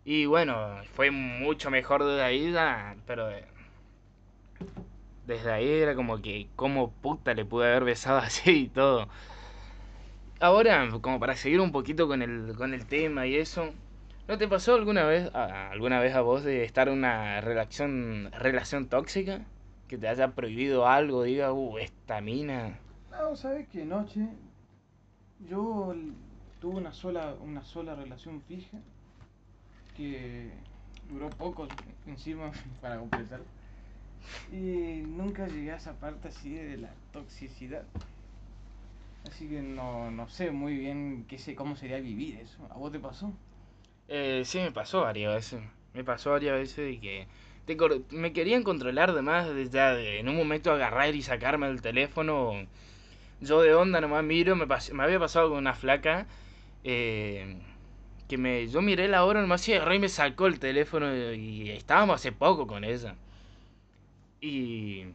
Y 0.04 0.26
bueno, 0.26 0.76
fue 0.94 1.10
mucho 1.10 1.70
mejor 1.70 2.04
desde 2.04 2.22
ahí 2.22 2.52
ya, 2.52 2.96
pero 3.06 3.30
eh, 3.30 3.44
desde 5.26 5.50
ahí 5.52 5.68
era 5.68 5.94
como 5.94 6.20
que, 6.20 6.48
como 6.56 6.90
puta 6.90 7.34
le 7.34 7.44
pude 7.44 7.66
haber 7.66 7.84
besado 7.84 8.18
así 8.22 8.50
y 8.64 8.68
todo. 8.68 9.08
Ahora, 10.44 10.90
como 11.00 11.18
para 11.18 11.36
seguir 11.36 11.58
un 11.58 11.72
poquito 11.72 12.06
con 12.06 12.20
el, 12.20 12.54
con 12.54 12.74
el 12.74 12.84
tema 12.84 13.26
y 13.26 13.34
eso, 13.34 13.72
¿no 14.28 14.36
te 14.36 14.46
pasó 14.46 14.74
alguna 14.74 15.04
vez, 15.04 15.34
alguna 15.34 16.00
vez 16.00 16.14
a 16.14 16.20
vos 16.20 16.44
de 16.44 16.64
estar 16.64 16.88
en 16.88 16.98
una 16.98 17.40
relación, 17.40 18.30
relación 18.30 18.90
tóxica? 18.90 19.40
Que 19.88 19.96
te 19.96 20.06
haya 20.06 20.34
prohibido 20.34 20.86
algo, 20.86 21.22
diga, 21.22 21.54
uh, 21.54 21.78
esta 21.78 22.20
mina. 22.20 22.78
No, 23.10 23.34
¿sabes 23.36 23.66
qué? 23.68 23.86
Noche 23.86 24.28
yo 25.48 25.94
tuve 26.60 26.76
una 26.76 26.92
sola, 26.92 27.34
una 27.40 27.64
sola 27.64 27.94
relación 27.94 28.42
fija 28.42 28.76
que 29.96 30.50
duró 31.08 31.30
poco 31.30 31.66
encima 32.06 32.52
para 32.82 32.98
completar. 32.98 33.40
Y 34.52 35.04
nunca 35.06 35.46
llegué 35.46 35.72
a 35.72 35.76
esa 35.76 35.94
parte 35.94 36.28
así 36.28 36.52
de 36.52 36.76
la 36.76 36.90
toxicidad. 37.14 37.84
Así 39.24 39.48
que 39.48 39.60
no, 39.62 40.10
no 40.10 40.28
sé 40.28 40.50
muy 40.50 40.76
bien 40.76 41.24
qué 41.28 41.38
sé, 41.38 41.54
cómo 41.54 41.76
sería 41.76 41.98
vivir 42.00 42.36
eso. 42.38 42.66
¿A 42.70 42.74
vos 42.76 42.92
te 42.92 43.00
pasó? 43.00 43.32
Eh, 44.08 44.42
sí, 44.44 44.58
me 44.58 44.72
pasó 44.72 45.02
varias 45.02 45.34
veces. 45.34 45.62
Me 45.94 46.04
pasó 46.04 46.30
varias 46.30 46.54
veces 46.56 46.94
y 46.94 46.98
que 46.98 47.26
te 47.66 47.76
me 48.10 48.32
querían 48.32 48.62
controlar 48.62 49.14
de 49.14 49.22
más, 49.22 49.48
de 49.54 49.68
ya 49.70 49.94
de 49.94 50.18
en 50.20 50.28
un 50.28 50.36
momento 50.36 50.72
agarrar 50.72 51.14
y 51.14 51.22
sacarme 51.22 51.68
el 51.68 51.80
teléfono. 51.82 52.52
Yo 53.40 53.62
de 53.62 53.74
onda 53.74 54.00
nomás 54.00 54.24
miro, 54.24 54.56
me, 54.56 54.66
pas- 54.66 54.92
me 54.92 55.04
había 55.04 55.18
pasado 55.20 55.50
con 55.50 55.58
una 55.58 55.74
flaca 55.74 56.26
eh, 56.84 57.58
que 58.28 58.38
me 58.38 58.68
yo 58.68 58.82
miré 58.82 59.08
la 59.08 59.24
hora 59.24 59.40
nomás 59.42 59.68
y 59.68 59.74
agarré 59.74 59.96
y 59.96 60.00
me 60.00 60.08
sacó 60.10 60.46
el 60.48 60.58
teléfono 60.60 61.14
y, 61.34 61.70
estábamos 61.70 62.16
hace 62.16 62.32
poco 62.32 62.66
con 62.66 62.84
ella. 62.84 63.16
Y 64.40 65.06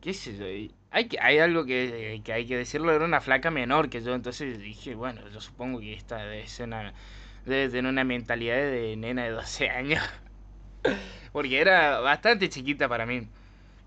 qué 0.00 0.12
sé 0.14 0.36
yo, 0.36 0.46
hay 0.94 1.08
que 1.08 1.18
hay 1.20 1.38
algo 1.40 1.64
que, 1.66 2.22
que 2.24 2.32
hay 2.32 2.46
que 2.46 2.56
decirlo, 2.56 2.92
era 2.92 3.04
una 3.04 3.20
flaca 3.20 3.50
menor 3.50 3.90
que 3.90 4.00
yo, 4.00 4.14
entonces 4.14 4.60
dije, 4.60 4.94
bueno, 4.94 5.28
yo 5.28 5.40
supongo 5.40 5.80
que 5.80 5.92
esta 5.92 6.18
debe 6.18 6.46
ser 6.46 6.68
una 6.68 6.94
debe 7.44 7.68
tener 7.68 7.90
una 7.90 8.04
mentalidad 8.04 8.56
de 8.56 8.96
nena 8.96 9.24
de 9.24 9.30
12 9.30 9.70
años. 9.70 10.02
Porque 11.32 11.60
era 11.60 11.98
bastante 11.98 12.48
chiquita 12.48 12.88
para 12.88 13.06
mí. 13.06 13.28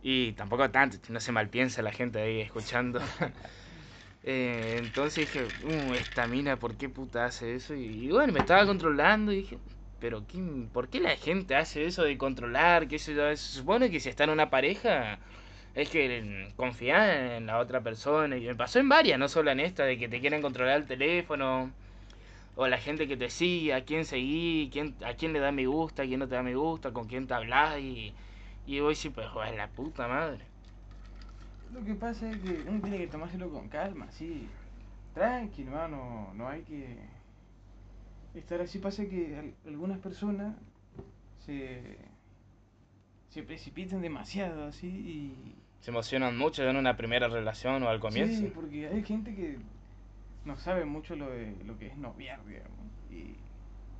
Y 0.03 0.33
tampoco 0.33 0.69
tanto, 0.69 0.97
no 1.09 1.19
se 1.21 1.31
malpiensa 1.31 1.81
la 1.81 1.91
gente 1.91 2.19
ahí 2.21 2.41
escuchando. 2.41 3.01
Eh, 4.29 4.75
entonces 4.79 5.31
dije, 5.31 5.45
uh, 5.45 5.93
esta 5.93 6.27
mina, 6.27 6.57
¿por 6.59 6.75
qué 6.75 6.89
puta 6.89 7.23
hace 7.23 7.55
eso? 7.55 7.75
Y, 7.75 7.85
y 7.85 8.09
bueno, 8.09 8.33
me 8.33 8.39
estaba 8.39 8.65
controlando 8.65 9.31
y 9.31 9.37
dije, 9.37 9.57
pero 10.01 10.27
¿qué, 10.27 10.39
¿por 10.73 10.89
qué 10.89 10.99
la 10.99 11.15
gente 11.15 11.55
hace 11.55 11.85
eso 11.85 12.03
de 12.03 12.17
controlar? 12.17 12.89
¿Qué? 12.89 12.99
Se 12.99 13.37
supone 13.37 13.89
que 13.89 14.01
si 14.01 14.09
está 14.09 14.25
en 14.25 14.31
una 14.31 14.49
pareja 14.49 15.19
es 15.77 15.89
que 15.89 16.53
confía 16.57 17.37
en 17.37 17.45
la 17.47 17.59
otra 17.59 17.81
persona. 17.81 18.37
Y 18.37 18.45
me 18.47 18.55
pasó 18.55 18.79
en 18.79 18.89
varias, 18.89 19.19
no 19.19 19.29
solo 19.29 19.51
en 19.51 19.59
esta, 19.61 19.83
de 19.85 19.97
que 19.97 20.09
te 20.09 20.19
quieren 20.21 20.41
controlar 20.41 20.77
el 20.77 20.87
teléfono. 20.87 21.71
O 22.55 22.67
la 22.67 22.77
gente 22.79 23.07
que 23.07 23.17
te 23.17 23.29
sigue, 23.29 23.73
a 23.73 23.85
quién 23.85 24.05
seguí, 24.05 24.69
quién, 24.73 24.95
a 25.05 25.13
quién 25.13 25.33
le 25.33 25.39
da 25.39 25.51
me 25.51 25.67
gusta, 25.67 26.03
a 26.03 26.05
quién 26.07 26.19
no 26.19 26.27
te 26.27 26.35
da 26.35 26.43
me 26.43 26.55
gusta, 26.55 26.91
con 26.93 27.07
quién 27.07 27.27
te 27.27 27.33
hablas. 27.35 27.79
Y, 27.79 28.13
y 28.67 28.79
voy 28.81 28.95
sí, 28.95 29.09
pues, 29.09 29.27
joder, 29.29 29.55
la 29.55 29.67
puta 29.69 30.07
madre. 30.07 30.45
Lo 31.73 31.83
que 31.83 31.93
pasa 31.95 32.29
es 32.31 32.39
que 32.41 32.63
uno 32.67 32.81
tiene 32.81 32.97
que 32.97 33.07
tomárselo 33.07 33.49
con 33.51 33.67
calma, 33.69 34.05
así. 34.09 34.47
Tranqui, 35.13 35.63
hermano, 35.63 36.31
no 36.35 36.47
hay 36.47 36.61
que 36.63 36.97
estar 38.33 38.61
así. 38.61 38.79
Pasa 38.79 39.05
que 39.07 39.35
al- 39.37 39.55
algunas 39.71 39.99
personas 39.99 40.55
se, 41.45 41.97
se 43.29 43.43
precipitan 43.43 44.01
demasiado, 44.01 44.65
así, 44.65 44.87
y... 44.87 45.55
Se 45.81 45.91
emocionan 45.91 46.37
mucho 46.37 46.67
en 46.67 46.75
una 46.75 46.97
primera 46.97 47.27
relación 47.27 47.83
o 47.83 47.89
al 47.89 47.99
comienzo. 47.99 48.41
Sí, 48.41 48.51
porque 48.53 48.87
hay 48.87 49.03
gente 49.03 49.33
que 49.35 49.57
no 50.45 50.57
sabe 50.57 50.85
mucho 50.85 51.15
lo, 51.15 51.29
de, 51.29 51.55
lo 51.65 51.77
que 51.77 51.87
es 51.87 51.97
noviar, 51.97 52.39
digamos, 52.45 52.71
y, 53.11 53.35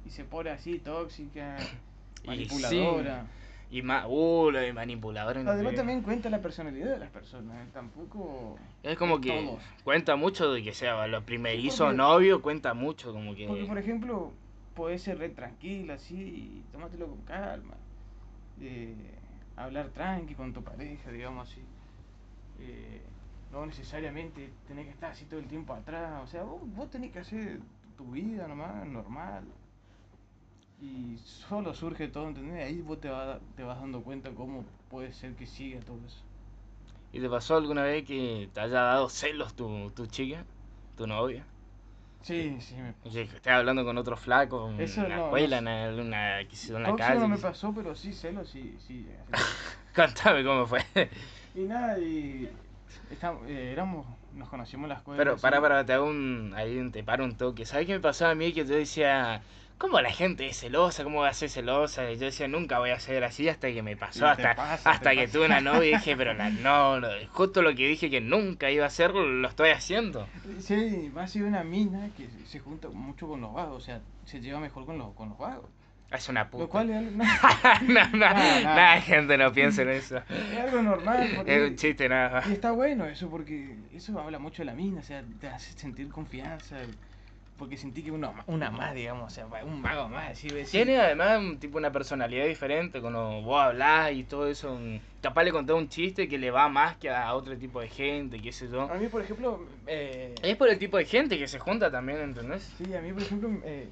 y 0.06 0.10
se 0.10 0.24
pone 0.24 0.50
así 0.50 0.80
tóxica, 0.80 1.58
Y 2.24 2.28
manipuladora. 2.28 3.26
Y 3.70 3.82
más, 3.82 4.06
uh, 4.08 4.50
lo 4.50 4.60
de 4.60 4.72
manipulador. 4.74 5.38
no 5.38 5.52
Además 5.52 5.76
también 5.76 6.02
cuenta 6.02 6.30
la 6.30 6.42
personalidad 6.42 6.92
de 6.94 7.00
las 7.00 7.10
personas, 7.10 7.66
¿eh? 7.66 7.70
tampoco... 7.74 8.58
Es 8.82 8.98
como 8.98 9.20
que 9.20 9.30
todos. 9.30 9.62
cuenta 9.84 10.16
mucho 10.16 10.52
de 10.54 10.63
que 10.63 10.74
sea 10.74 11.06
lo 11.08 11.22
primerizo 11.24 11.84
porque- 11.86 11.98
novio, 11.98 12.42
cuenta 12.42 12.74
mucho, 12.74 13.12
como 13.12 13.36
que. 13.36 13.46
Porque, 13.46 13.66
por 13.66 13.78
ejemplo, 13.78 14.32
podés 14.74 15.02
ser 15.04 15.18
re 15.20 15.30
tranquila, 15.30 15.96
así, 15.96 16.16
y 16.16 16.63
tomártelo 16.72 17.08
con 17.08 17.22
calma. 17.24 17.74
eh, 18.62 18.96
hablar 19.58 19.89
tranqui 19.91 20.36
con 20.36 20.54
tu 20.54 20.63
pareja, 20.63 21.12
digamos 21.12 21.50
así. 21.52 21.63
eh, 22.60 23.04
no 23.52 23.65
necesariamente 23.65 24.54
tenés 24.67 24.86
que 24.86 24.91
estar 24.93 25.12
así 25.12 25.26
todo 25.26 25.39
el 25.39 25.48
tiempo 25.48 25.74
atrás. 25.74 26.24
O 26.24 26.28
sea, 26.28 26.43
vos, 26.43 26.62
vos 26.76 26.89
tenés 26.89 27.12
que 27.12 27.20
hacer 27.20 27.62
tu 27.98 28.12
vida 28.12 28.48
nomás, 28.48 28.86
normal. 28.88 29.46
Y 30.80 31.17
solo 31.17 31.74
surge 31.74 32.08
todo, 32.08 32.30
¿entendés? 32.30 32.65
Ahí 32.65 32.82
vos 32.82 33.00
te, 33.02 33.10
va- 33.10 33.39
te 33.56 33.63
vas 33.63 33.80
dando 33.82 34.02
cuenta 34.04 34.34
cómo 34.34 34.63
puede 34.89 35.12
ser 35.13 35.36
que 35.36 35.46
siga 35.46 35.82
todo 35.82 36.00
eso. 36.06 36.24
¿Y 37.12 37.20
te 37.20 37.30
pasó 37.30 37.58
alguna 37.58 37.84
vez 37.84 38.06
que 38.06 38.50
te 38.54 38.62
haya 38.62 38.80
dado 38.82 39.10
celos 39.10 39.56
tu, 39.56 39.91
tu 39.91 40.06
chica, 40.08 40.46
tu 40.96 41.06
novia? 41.08 41.46
Sí, 42.21 42.58
sí, 42.62 42.75
me 42.75 42.89
estés 42.89 43.47
hablando 43.47 43.86
con 43.86 43.97
otro 43.97 44.17
flaco 44.17 44.69
en 44.69 44.82
Eso 44.82 45.01
la 45.08 45.15
no, 45.15 45.25
escuela, 45.25 45.62
no 45.62 45.69
en, 45.71 45.99
una, 45.99 46.41
en 46.41 46.47
Tóxico 46.49 46.95
calle. 46.95 47.19
no 47.21 47.27
me 47.30 47.38
pasó, 47.38 47.73
pero 47.73 47.95
sí 47.95 48.13
celos, 48.13 48.49
sí, 48.49 48.77
sí. 48.86 49.08
sentir. 49.25 49.36
Contame 49.95 50.43
cómo 50.43 50.65
fue. 50.67 50.84
Y 51.56 51.62
nada, 51.62 51.97
y 51.99 52.49
estamos, 53.10 53.47
eh, 53.47 53.71
éramos, 53.71 54.06
nos 54.34 54.49
conocimos 54.49 54.86
en 54.86 54.89
la 54.89 54.95
escuela. 54.95 55.17
Pero 55.17 55.38
para, 55.38 55.62
para, 55.62 55.86
te 55.86 55.93
hago 55.93 56.06
un, 56.06 56.53
ahí 56.56 56.77
un- 56.77 56.91
te 56.91 57.03
paro 57.03 57.23
un 57.25 57.36
toque. 57.38 57.65
¿Sabes 57.65 57.88
qué 57.88 57.93
me 57.93 57.99
pasaba 57.99 58.32
a 58.32 58.36
mí? 58.36 58.53
Que 58.53 58.65
yo 58.65 58.75
decía, 58.75 59.41
¿cómo 59.78 60.02
la 60.02 60.12
gente 60.12 60.48
es 60.48 60.60
celosa? 60.60 61.04
¿Cómo 61.04 61.22
va 61.22 61.30
a 61.30 61.34
ser 61.34 61.50
celosa? 61.50 62.10
Y 62.12 62.18
yo 62.18 62.26
decía, 62.26 62.48
nunca 62.48 62.80
voy 62.80 62.90
a 62.92 63.00
ser 63.00 63.24
así 63.24 63.48
hasta 63.50 63.68
que 63.72 63.82
me 63.84 63.96
pasó, 63.96 64.28
hasta, 64.28 64.56
pasa, 64.56 64.90
hasta 64.92 65.12
que 65.12 65.24
pasa. 65.24 65.34
tuve 65.34 65.46
una 65.46 65.62
novia 65.62 65.90
y 65.92 65.94
dije, 65.94 66.16
pero 66.18 66.34
la, 66.34 66.50
no, 66.50 67.00
justo 67.32 67.62
lo 67.62 67.70
que 67.76 67.88
dije 67.88 68.10
que 68.10 68.22
nunca 68.22 68.70
iba 68.72 68.84
a 68.86 68.88
hacer, 68.88 69.12
lo 69.13 69.48
estoy 69.48 69.70
haciendo. 69.70 70.28
Sí, 70.60 71.10
más 71.13 71.32
si 71.32 71.42
una 71.42 71.63
mina 71.63 72.10
que 72.18 72.28
se- 72.46 72.60
junta 72.60 72.90
mucho 72.90 73.28
con 73.28 73.42
los 73.42 73.54
vagos, 73.54 73.84
o 73.84 73.86
sea, 73.86 74.02
se 74.26 74.40
lleva 74.42 74.60
mejor 74.60 74.86
con 74.86 74.98
los, 74.98 75.13
con 75.13 75.30
los 75.30 75.38
vagos. 75.38 75.70
Es 76.10 76.30
una 76.30 76.50
puta. 76.50 76.63
Lo 76.63 76.70
cual 76.70 76.90
es 76.90 76.96
algo, 76.96 77.12
no, 77.94 78.08
no, 78.12 78.18
nah. 78.18 78.63
nah, 78.63 79.02
gente, 79.02 79.38
no 79.38 79.52
piensa 79.52 79.82
en 79.82 79.90
eso. 79.90 80.18
es 80.30 80.58
algo 80.60 80.82
normal. 80.82 81.30
Porque, 81.36 81.56
Es 81.63 81.70
un 81.70 81.76
chiste 81.76 82.08
nada 82.08 82.30
más. 82.30 82.50
Y 82.50 82.54
está 82.54 82.72
bueno 82.72 83.06
eso, 83.06 83.30
porque 83.30 83.76
eso 83.94 84.18
habla 84.18 84.40
mucho 84.40 84.62
de 84.62 84.66
la 84.68 84.74
mina, 84.74 85.02
o 85.02 85.04
sea, 85.04 85.22
te 85.42 85.50
hace 85.50 85.74
sentir 85.74 86.08
confianza. 86.10 86.78
Porque 87.58 87.76
sentí 87.78 88.04
que 88.04 88.12
uno, 88.12 88.34
una 88.48 88.70
más, 88.72 88.93
digamos, 88.93 89.26
o 89.26 89.30
sea, 89.34 89.48
un 89.63 89.82
mago 89.82 90.08
más. 90.08 90.39
Tiene 90.72 90.98
además 91.00 91.39
un 91.39 91.60
tipo 91.60 91.78
una 91.78 91.91
personalidad 91.91 92.46
diferente, 92.46 93.02
cuando 93.02 93.41
vos 93.41 93.60
hablás 93.62 94.12
y 94.13 94.24
todo 94.24 94.48
eso, 94.48 94.74
un- 94.74 95.02
capaz 95.22 95.43
le 95.43 95.52
contás 95.52 95.76
un 95.76 95.89
chiste 95.89 96.28
que 96.28 96.38
le 96.38 96.52
va 96.52 96.70
más 96.70 96.98
que 96.98 97.10
a 97.10 97.34
otro 97.34 97.58
tipo 97.58 97.82
de 97.82 97.89
gente, 97.89 98.39
qué 98.41 98.52
sé 98.52 98.70
yo. 98.70 98.82
A 98.82 98.96
mí, 98.96 99.08
por 99.08 99.22
ejemplo, 99.22 99.60
eh, 99.88 100.36
Es 100.43 100.56
por 100.56 100.70
el 100.70 100.78
tipo 100.78 100.98
de 100.98 101.06
gente 101.06 101.38
que 101.38 101.48
se 101.48 101.60
junta 101.60 101.89
también, 101.91 102.20
¿entendés? 102.20 102.63
sí, 102.78 102.93
a 102.93 103.02
mí, 103.02 103.12
por 103.12 103.22
ejemplo, 103.24 103.50
eh, 103.65 103.89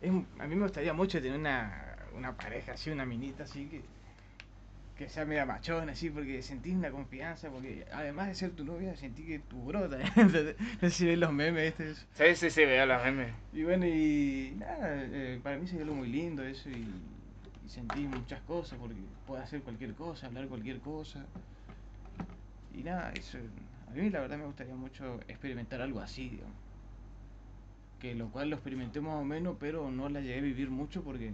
es 0.00 0.10
un- 0.10 0.26
a 0.38 0.46
mí 0.46 0.54
me 0.54 0.62
gustaría 0.62 0.92
mucho 0.92 1.20
tener 1.20 1.38
una, 1.38 1.96
una 2.14 2.36
pareja 2.36 2.72
así, 2.72 2.90
una 2.90 3.06
minita 3.06 3.44
así, 3.44 3.66
que, 3.68 3.82
que 5.00 5.08
sea 5.08 5.24
media 5.24 5.46
machona, 5.46 5.92
así, 5.92 6.10
porque 6.10 6.42
sentís 6.42 6.74
una 6.74 6.90
confianza, 6.90 7.48
porque 7.48 7.86
además 7.90 8.28
de 8.28 8.34
ser 8.34 8.50
tu 8.50 8.66
novia, 8.66 8.94
sentí 8.96 9.22
que 9.22 9.38
tu 9.38 9.64
brota, 9.64 9.96
no 10.16 10.28
sé 10.28 10.90
si 10.90 11.06
ves 11.06 11.18
los 11.18 11.32
memes, 11.32 11.72
este. 11.80 11.94
Sí, 11.94 12.36
sí, 12.36 12.50
sí, 12.50 12.66
veo 12.66 12.84
los 12.84 13.02
memes. 13.02 13.32
Y 13.54 13.62
bueno, 13.62 13.86
y 13.86 14.54
nada, 14.58 15.02
eh, 15.02 15.40
para 15.42 15.56
mí 15.56 15.66
sería 15.66 15.84
algo 15.84 15.94
muy 15.94 16.08
lindo 16.08 16.44
eso 16.44 16.68
y, 16.68 16.84
y 17.64 17.68
sentí 17.70 18.00
muchas 18.00 18.42
cosas 18.42 18.78
porque 18.78 18.98
puedo 19.26 19.40
hacer 19.40 19.62
cualquier 19.62 19.94
cosa, 19.94 20.26
hablar 20.26 20.48
cualquier 20.48 20.80
cosa. 20.80 21.24
Y 22.74 22.82
nada, 22.82 23.10
eso, 23.12 23.38
a 23.88 23.92
mí 23.92 24.10
la 24.10 24.20
verdad 24.20 24.36
me 24.36 24.44
gustaría 24.44 24.74
mucho 24.74 25.18
experimentar 25.28 25.80
algo 25.80 26.00
así, 26.00 26.28
digamos. 26.28 26.56
Que 27.98 28.14
lo 28.14 28.28
cual 28.28 28.50
lo 28.50 28.56
experimenté 28.56 29.00
más 29.00 29.14
o 29.14 29.24
menos, 29.24 29.56
pero 29.58 29.90
no 29.90 30.10
la 30.10 30.20
llegué 30.20 30.40
a 30.40 30.42
vivir 30.42 30.68
mucho 30.68 31.02
porque 31.02 31.32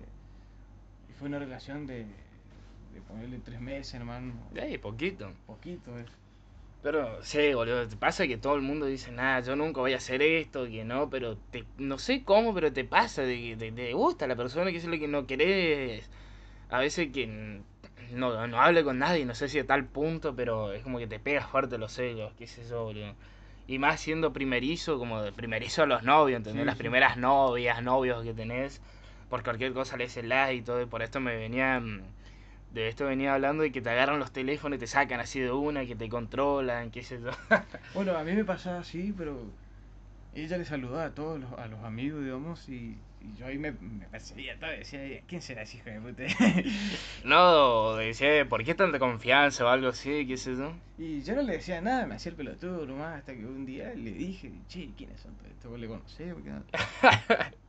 fue 1.18 1.26
una 1.26 1.40
relación 1.40 1.88
de, 1.88 2.06
de 2.96 3.02
ponerle 3.02 3.38
tres 3.38 3.60
meses, 3.60 3.94
hermano, 3.94 4.34
Ey, 4.54 4.78
poquito. 4.78 5.32
poquito. 5.46 5.98
Es. 5.98 6.06
Pero, 6.82 7.22
sí, 7.22 7.52
boludo, 7.52 7.86
te 7.88 7.96
pasa 7.96 8.26
que 8.26 8.36
todo 8.36 8.54
el 8.54 8.62
mundo 8.62 8.86
dice, 8.86 9.10
nada, 9.10 9.40
yo 9.40 9.56
nunca 9.56 9.80
voy 9.80 9.92
a 9.92 9.96
hacer 9.96 10.22
esto, 10.22 10.66
que 10.66 10.84
no, 10.84 11.10
pero 11.10 11.36
te, 11.50 11.64
no 11.78 11.98
sé 11.98 12.22
cómo, 12.24 12.54
pero 12.54 12.72
te 12.72 12.84
pasa, 12.84 13.22
de 13.22 13.36
que 13.36 13.56
te, 13.56 13.72
te 13.72 13.92
gusta 13.92 14.26
la 14.26 14.36
persona, 14.36 14.70
que 14.70 14.76
es 14.76 14.84
lo 14.84 14.98
que 14.98 15.08
no 15.08 15.26
querés, 15.26 16.08
a 16.70 16.78
veces 16.78 17.10
que 17.12 17.60
no, 18.12 18.46
no 18.46 18.60
hable 18.60 18.84
con 18.84 18.98
nadie, 18.98 19.24
no 19.24 19.34
sé 19.34 19.48
si 19.48 19.58
a 19.58 19.66
tal 19.66 19.84
punto, 19.86 20.36
pero 20.36 20.72
es 20.72 20.82
como 20.82 20.98
que 20.98 21.06
te 21.06 21.18
pega 21.18 21.46
fuerte 21.46 21.76
los 21.76 21.92
celos, 21.92 22.32
qué 22.38 22.46
sé 22.46 22.66
yo, 22.68 22.84
boludo. 22.84 23.14
Y 23.66 23.78
más 23.78 24.00
siendo 24.00 24.32
primerizo, 24.32 24.96
como 24.98 25.22
de 25.22 25.32
primerizo 25.32 25.82
a 25.82 25.86
los 25.86 26.04
novios, 26.04 26.36
¿entendés? 26.36 26.62
Sí, 26.62 26.66
Las 26.66 26.76
sí. 26.76 26.82
primeras 26.82 27.16
novias, 27.16 27.82
novios 27.82 28.22
que 28.22 28.32
tenés, 28.32 28.80
por 29.28 29.42
cualquier 29.42 29.72
cosa 29.72 29.96
le 29.96 30.04
haces 30.04 30.24
like 30.24 30.54
y 30.54 30.62
todo, 30.62 30.80
y 30.80 30.86
por 30.86 31.02
esto 31.02 31.18
me 31.20 31.36
venía... 31.36 31.82
De 32.76 32.88
esto 32.88 33.06
venía 33.06 33.32
hablando 33.32 33.62
de 33.62 33.72
que 33.72 33.80
te 33.80 33.88
agarran 33.88 34.18
los 34.18 34.32
teléfonos 34.32 34.76
y 34.76 34.80
te 34.80 34.86
sacan 34.86 35.18
así 35.18 35.40
de 35.40 35.50
una, 35.50 35.86
que 35.86 35.96
te 35.96 36.10
controlan, 36.10 36.90
qué 36.90 37.02
sé 37.02 37.18
yo. 37.22 37.30
Bueno, 37.94 38.14
a 38.14 38.22
mí 38.22 38.34
me 38.34 38.44
pasaba 38.44 38.80
así, 38.80 39.14
pero 39.16 39.40
ella 40.34 40.58
le 40.58 40.66
saludaba 40.66 41.06
a 41.06 41.14
todos 41.14 41.40
los, 41.40 41.50
a 41.54 41.68
los 41.68 41.82
amigos, 41.84 42.22
digamos, 42.22 42.68
y, 42.68 42.98
y 43.22 43.34
yo 43.38 43.46
ahí 43.46 43.56
me, 43.56 43.72
me 43.72 44.04
perseguía 44.08 44.58
todo, 44.58 44.74
y 44.74 44.80
decía, 44.80 45.22
¿quién 45.26 45.40
será 45.40 45.62
ese 45.62 45.78
hijo 45.78 45.88
de 45.88 46.00
puta? 46.02 46.24
No, 47.24 47.96
decía, 47.96 48.46
¿por 48.46 48.62
qué 48.62 48.74
tanta 48.74 48.98
confianza 48.98 49.64
o 49.64 49.68
algo 49.68 49.88
así? 49.88 50.26
¿Qué 50.26 50.36
sé 50.36 50.54
yo? 50.54 50.74
y 50.98 51.22
yo 51.22 51.34
no 51.34 51.40
le 51.40 51.54
decía 51.54 51.80
nada, 51.80 52.04
me 52.04 52.16
hacía 52.16 52.28
el 52.28 52.36
pelotudo 52.36 52.84
nomás, 52.84 53.20
hasta 53.20 53.32
que 53.32 53.46
un 53.46 53.64
día 53.64 53.94
le 53.94 54.10
dije, 54.10 54.52
che, 54.68 54.90
¿quiénes 54.98 55.18
son 55.18 55.34
todos 55.36 55.50
estos? 55.50 55.70
¿Vos 55.70 55.80
le 55.80 55.88
conocés? 55.88 56.34
¿Por 56.34 56.42
qué 56.42 56.50
no?" 56.50 56.62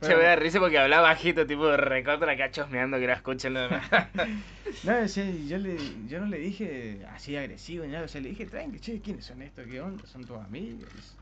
Che, 0.00 0.14
me 0.14 0.22
da 0.22 0.36
risa 0.36 0.58
porque 0.60 0.78
hablaba 0.78 1.08
bajito, 1.08 1.46
tipo 1.46 1.66
de 1.68 1.76
recontra 1.76 2.32
acá 2.32 2.50
chosmeando 2.50 2.98
que 2.98 3.06
no 3.06 3.12
escuchen 3.12 3.54
lo 3.54 3.60
demás. 3.60 3.82
No, 4.82 4.98
o 5.02 5.08
sea, 5.08 5.30
yo, 5.30 5.58
le, 5.58 6.06
yo 6.06 6.20
no 6.20 6.26
le 6.26 6.38
dije 6.38 7.04
así 7.10 7.36
agresivo 7.36 7.84
ni 7.84 7.92
nada, 7.92 8.04
o 8.04 8.08
sea, 8.08 8.20
le 8.20 8.28
dije, 8.30 8.46
tranqui, 8.46 8.78
che, 8.80 9.00
¿quiénes 9.00 9.24
son 9.26 9.42
estos? 9.42 9.66
¿Qué 9.66 9.80
onda? 9.80 10.06
¿Son 10.06 10.24
tus 10.24 10.38
amigos? 10.38 11.18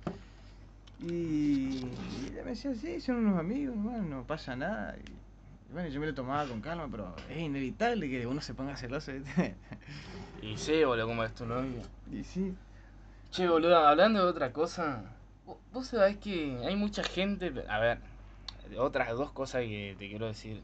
Y, 0.99 1.99
y 2.11 2.29
ella 2.33 2.42
me 2.45 2.51
decía, 2.51 2.75
sí, 2.75 3.01
son 3.01 3.16
unos 3.16 3.38
amigos, 3.38 3.77
nomás, 3.77 4.03
no 4.03 4.27
pasa 4.27 4.57
nada. 4.57 4.97
Y, 4.99 5.21
y 5.69 5.73
bueno, 5.73 5.88
yo 5.88 6.01
me 6.01 6.07
lo 6.07 6.14
tomaba 6.14 6.47
con 6.49 6.61
calma, 6.61 6.88
pero 6.90 7.23
es 7.29 7.38
inevitable 7.38 8.09
que 8.09 8.27
uno 8.27 8.40
se 8.40 8.55
ponga 8.55 8.77
celoso. 8.77 9.12
y 10.40 10.57
sí, 10.57 10.85
boludo, 10.85 11.07
como 11.07 11.25
es 11.25 11.35
tu 11.35 11.47
novio. 11.47 11.83
y 12.11 12.25
sí, 12.25 12.57
Che, 13.31 13.47
boludo, 13.49 13.77
hablando 13.87 14.25
de 14.25 14.31
otra 14.31 14.53
cosa, 14.53 15.16
vo- 15.47 15.61
vos 15.73 15.87
sabés 15.88 16.16
que 16.19 16.59
hay 16.66 16.77
mucha 16.77 17.05
gente, 17.05 17.53
a 17.69 17.79
ver, 17.79 17.99
otras 18.79 19.11
dos 19.16 19.33
cosas 19.33 19.62
que 19.62 19.96
te 19.98 20.09
quiero 20.09 20.26
decir. 20.26 20.62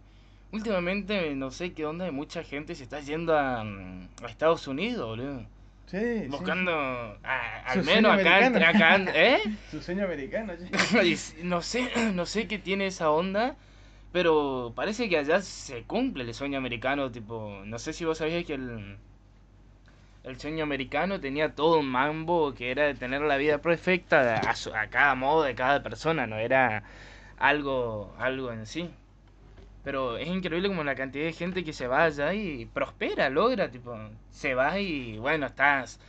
Últimamente, 0.53 1.35
no 1.35 1.51
sé 1.51 1.73
qué 1.75 1.87
onda, 1.87 2.11
mucha 2.13 2.43
gente 2.45 2.75
se 2.75 2.83
está 2.85 3.01
yendo 3.01 3.37
a, 3.37 3.65
mm, 3.65 4.09
a 4.25 4.27
Estados 4.29 4.67
Unidos, 4.69 5.07
boludo. 5.07 5.47
sí, 5.87 6.31
sí, 6.31 6.45
Buscando, 6.45 6.73
a- 6.73 7.63
al 7.73 7.83
menos 7.83 8.13
acá, 8.15 8.41
entre 8.41 8.65
acá, 8.65 8.97
¿eh? 9.15 9.39
sí. 9.43 9.59
Su 9.71 9.81
sueño 9.81 10.05
americano, 10.05 10.53
no 11.43 11.63
sé, 11.63 11.91
no 12.15 12.27
sé 12.27 12.47
qué 12.49 12.59
tiene 12.59 12.87
esa 12.87 13.11
onda, 13.11 13.57
pero 14.13 14.73
parece 14.77 15.09
que 15.09 15.19
allá 15.19 15.41
se 15.43 15.85
cumple 15.85 16.25
el 16.25 16.35
sueño 16.35 16.59
americano, 16.59 17.11
tipo, 17.13 17.63
no 17.65 17.79
sé 17.79 17.93
si 17.93 18.05
vos 18.05 18.19
sabías 18.19 18.45
que 18.45 18.55
el, 18.55 18.99
el 20.25 20.39
sueño 20.41 20.63
americano 20.65 21.21
tenía 21.21 21.55
todo 21.55 21.79
un 21.81 21.87
mambo 21.89 22.55
que 22.55 22.71
era 22.71 22.85
de 22.87 22.95
tener 22.95 23.23
la 23.23 23.37
vida 23.37 23.59
perfecta 23.59 24.49
a, 24.49 24.55
su- 24.57 24.75
a 24.75 24.87
cada 24.89 25.15
modo 25.15 25.43
de 25.43 25.55
cada 25.55 25.83
persona, 25.83 26.27
no 26.27 26.37
era 26.37 26.85
algo, 27.39 28.15
algo 28.19 28.53
en 28.53 28.67
sí. 28.67 28.91
Pero 29.85 30.17
es 30.19 30.29
increíble 30.29 30.69
como 30.69 30.85
la 30.85 30.95
cantidad 30.95 31.25
de 31.25 31.33
gente 31.33 31.65
que 31.65 31.73
se 31.73 31.87
va 31.89 32.05
allá 32.05 32.35
y 32.35 32.67
prospera, 32.67 33.31
logra, 33.31 33.71
tipo, 33.71 33.97
se 34.31 34.55
va 34.55 34.79
y 34.81 35.19
bueno, 35.19 35.47
estás 35.47 36.01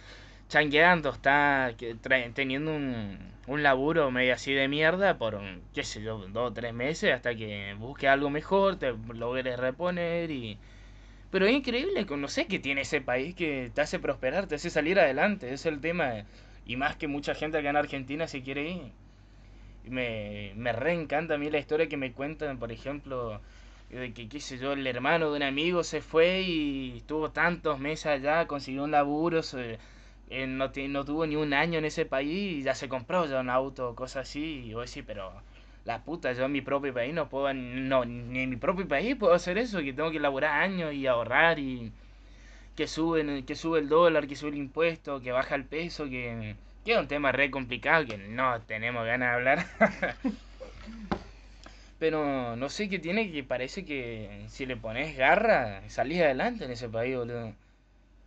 changueando, 0.50 1.10
está 1.12 1.74
que- 1.78 1.96
tra- 1.98 2.34
teniendo 2.34 2.76
un, 2.76 3.18
un 3.48 3.64
laburo 3.64 4.12
medio 4.12 4.34
así 4.36 4.54
de 4.54 4.68
mierda 4.68 5.18
por, 5.18 5.40
qué 5.74 5.84
sé 5.84 6.02
yo, 6.04 6.20
dos 6.30 6.52
o 6.52 6.54
tres 6.54 6.74
meses 6.74 7.14
hasta 7.14 7.36
que 7.36 7.76
busque 7.80 8.08
algo 8.08 8.30
mejor, 8.30 8.78
te 8.78 8.94
logres 9.14 9.60
reponer 9.60 10.32
y... 10.32 10.60
Pero 11.32 11.46
es 11.48 11.54
increíble, 11.54 12.06
no 12.06 12.28
sé 12.30 12.48
qué 12.48 12.60
tiene 12.60 12.82
ese 12.82 13.02
país 13.02 13.36
que 13.36 13.72
te 13.74 13.82
hace 13.82 14.00
prosperar, 14.00 14.48
te 14.48 14.56
hace 14.56 14.70
salir 14.70 15.00
adelante, 15.00 15.54
es 15.54 15.66
el 15.66 15.82
tema. 15.82 16.26
Y 16.66 16.78
más 16.78 16.96
que 16.98 17.08
mucha 17.10 17.36
gente 17.36 17.58
acá 17.58 17.70
en 17.72 17.78
Argentina 17.78 18.28
se 18.28 18.42
quiere 18.44 18.70
ir. 18.70 18.92
Me, 19.86 20.54
me 20.56 20.72
re 20.74 20.94
encanta 20.94 21.36
a 21.36 21.38
mí 21.38 21.50
la 21.50 21.60
historia 21.60 21.88
que 21.90 21.98
me 21.98 22.14
cuentan, 22.14 22.58
por 22.60 22.72
ejemplo, 22.72 23.42
de 23.90 24.14
que, 24.14 24.30
qué 24.30 24.40
sé 24.40 24.58
yo, 24.58 24.74
el 24.74 24.88
hermano 24.88 25.30
de 25.32 25.38
un 25.38 25.44
amigo 25.44 25.84
se 25.84 26.02
fue 26.02 26.42
y 26.42 26.98
estuvo 26.98 27.32
tantos 27.32 27.80
meses 27.80 28.06
allá, 28.08 28.48
consiguió 28.48 28.84
un 28.86 28.92
laburo, 28.92 29.44
se- 29.44 29.78
no, 30.48 30.72
ti- 30.72 30.88
no 30.88 31.06
tuvo 31.06 31.26
ni 31.28 31.36
un 31.36 31.54
año 31.54 31.80
en 31.80 31.86
ese 31.86 32.06
país 32.06 32.60
y 32.60 32.64
ya 32.64 32.76
se 32.76 32.90
compró 32.90 33.26
ya 33.26 33.40
un 33.42 33.50
auto, 33.50 33.94
cosas 33.96 34.28
así. 34.30 34.64
Y 34.68 34.74
vos 34.74 34.88
decís, 34.90 35.04
pero 35.06 35.32
la 35.86 36.04
puta, 36.04 36.32
yo 36.34 36.46
en 36.46 36.52
mi 36.54 36.62
propio 36.62 36.94
país 36.94 37.14
no 37.14 37.30
puedo, 37.30 37.54
no, 37.54 38.06
ni 38.06 38.40
en 38.40 38.50
mi 38.50 38.56
propio 38.58 38.88
país 38.88 39.16
puedo 39.16 39.34
hacer 39.34 39.58
eso, 39.58 39.80
que 39.82 39.94
tengo 39.94 40.12
que 40.12 40.20
laburar 40.20 40.62
años 40.62 40.94
y 40.94 41.08
ahorrar 41.08 41.60
y 41.60 41.92
que 42.76 42.88
suben, 42.88 43.46
que 43.46 43.56
sube 43.56 43.80
el 43.80 43.90
dólar, 43.90 44.28
que 44.28 44.36
sube 44.36 44.52
el 44.52 44.58
impuesto, 44.58 45.22
que 45.22 45.32
baja 45.32 45.56
el 45.56 45.66
peso, 45.66 46.06
que, 46.06 46.56
que 46.86 46.94
es 46.94 47.00
un 47.00 47.08
tema 47.08 47.32
re 47.32 47.52
complicado 47.52 48.06
que 48.06 48.18
no 48.18 48.62
tenemos 48.62 49.06
ganas 49.06 49.30
de 49.30 49.36
hablar. 49.36 49.66
Pero 52.00 52.56
no 52.58 52.70
sé 52.70 52.90
qué 52.90 53.00
tiene 53.00 53.32
que 53.32 53.44
parece 53.44 53.86
que 53.86 54.46
si 54.50 54.66
le 54.66 54.76
pones 54.76 55.16
garra, 55.16 55.88
salís 55.90 56.22
adelante 56.22 56.66
en 56.66 56.72
ese 56.72 56.90
país, 56.90 57.16
boludo. 57.16 57.54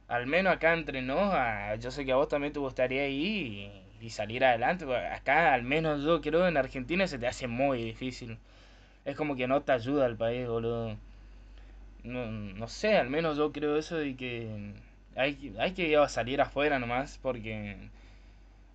Al 0.09 0.27
menos 0.27 0.55
acá 0.55 0.73
entre 0.75 1.03
nos, 1.03 1.35
yo 1.81 1.91
sé 1.91 2.05
que 2.05 2.13
a 2.13 2.17
vos 2.17 2.29
también 2.29 2.53
te 2.53 2.61
gustaría 2.61 3.09
ir 3.09 3.71
y, 4.01 4.11
salir 4.11 4.45
adelante. 4.45 4.87
porque 4.87 5.05
Acá, 5.07 5.53
al 5.53 5.63
menos 5.63 6.05
yo 6.05 6.21
creo, 6.21 6.47
en 6.49 6.57
Argentina 6.57 7.07
se 7.07 7.19
te 7.19 7.27
hace 7.27 7.49
muy 7.49 7.83
difícil. 7.83 8.39
Es 9.05 9.17
como 9.17 9.37
que 9.37 9.49
no 9.49 9.63
te 9.63 9.73
ayuda 9.73 10.07
el 10.07 10.17
país, 10.17 10.47
boludo. 10.49 10.97
No, 12.07 12.27
no 12.31 12.69
sé, 12.69 12.97
al 12.97 13.11
menos 13.11 13.37
yo 13.37 13.53
creo 13.53 13.77
eso 13.77 13.97
de 13.97 14.17
que 14.17 14.49
hay, 15.17 15.35
que- 15.35 15.53
hay 15.61 15.73
que 15.73 15.97
salir 16.09 16.41
afuera 16.41 16.79
nomás, 16.79 17.19
porque 17.23 17.77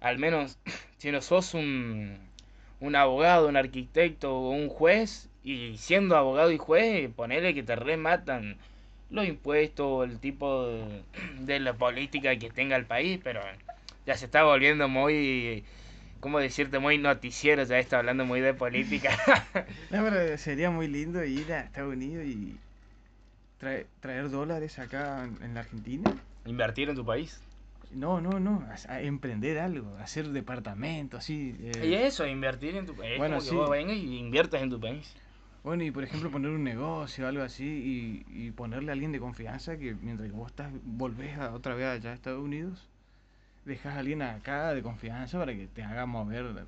al 0.02 0.18
menos 0.20 0.58
si 0.98 1.12
no 1.12 1.22
sos 1.22 1.54
un, 1.54 2.18
un 2.80 2.96
abogado, 2.96 3.48
un 3.48 3.58
arquitecto 3.58 4.34
o 4.36 4.52
un 4.52 4.70
juez, 4.70 5.30
y 5.44 5.78
siendo 5.78 6.18
abogado 6.18 6.52
y 6.52 6.58
juez, 6.58 7.10
ponele 7.16 7.54
que 7.54 7.64
te 7.64 7.76
rematan 7.76 8.58
los 9.10 9.28
impuestos, 9.28 10.10
el 10.10 10.20
tipo 10.20 10.68
de, 10.68 11.04
de 11.42 11.60
la 11.60 11.74
política 11.74 12.36
que 12.38 12.50
tenga 12.50 12.76
el 12.76 12.86
país, 12.86 13.20
pero 13.24 13.42
ya 14.06 14.16
se 14.18 14.26
está 14.26 14.44
volviendo 14.44 14.88
muy, 14.90 15.64
¿cómo 16.20 16.40
decirte? 16.40 16.80
Muy 16.80 16.98
noticiero, 16.98 17.64
ya 17.64 17.80
está 17.80 18.00
hablando 18.00 18.26
muy 18.26 18.42
de 18.42 18.54
política. 18.54 19.12
No, 19.92 20.04
pero 20.04 20.38
sería 20.38 20.72
muy 20.72 20.88
lindo 20.88 21.24
ir 21.24 21.52
a 21.54 21.62
Estados 21.62 21.94
Unidos 21.94 22.26
y 22.26 22.58
traer, 23.62 23.86
traer 24.00 24.30
dólares 24.30 24.80
acá 24.80 25.24
en, 25.24 25.54
la 25.54 25.62
Argentina. 25.62 26.12
Invertir 26.46 26.90
en 26.90 26.96
tu 26.96 27.06
país. 27.06 27.40
No, 27.92 28.20
no, 28.20 28.40
no, 28.40 28.66
a, 28.88 28.94
a 28.94 29.02
emprender 29.02 29.60
algo, 29.60 29.96
hacer 29.98 30.28
departamentos, 30.30 31.20
así. 31.20 31.56
eh, 31.62 31.88
Y 31.88 31.94
eso, 31.94 32.26
invertir 32.26 32.76
en 32.76 32.86
tu 32.86 32.96
país. 32.96 33.18
Bueno, 33.18 33.36
como 33.36 33.46
que 33.46 33.52
sí. 33.52 33.56
vos 33.56 33.70
vengas 33.70 33.98
y 33.98 34.18
inviertas 34.18 34.62
en 34.62 34.70
tu 34.70 34.80
país. 34.80 35.14
Bueno, 35.64 35.84
y 35.84 35.92
por 35.92 36.04
ejemplo 36.04 36.32
poner 36.32 36.50
un 36.50 36.64
negocio 36.64 37.26
o 37.26 37.28
algo 37.28 37.44
así 37.44 38.24
y, 38.28 38.46
y 38.48 38.52
ponerle 38.52 38.92
a 38.92 38.94
alguien 38.94 39.12
de 39.12 39.20
confianza 39.20 39.78
que 39.78 39.94
mientras 39.94 40.30
que 40.30 40.36
vos 40.36 40.50
estás, 40.50 40.72
volvés 40.84 41.38
a, 41.38 41.54
otra 41.54 41.76
vez 41.76 41.86
allá 41.86 42.12
a 42.12 42.14
Estados 42.16 42.44
Unidos, 42.44 42.88
dejas 43.66 43.96
a 43.96 44.00
alguien 44.00 44.24
acá 44.24 44.74
de 44.74 44.82
confianza 44.82 45.38
para 45.38 45.54
que 45.54 45.68
te 45.68 45.84
haga 45.84 46.08
mover 46.08 46.66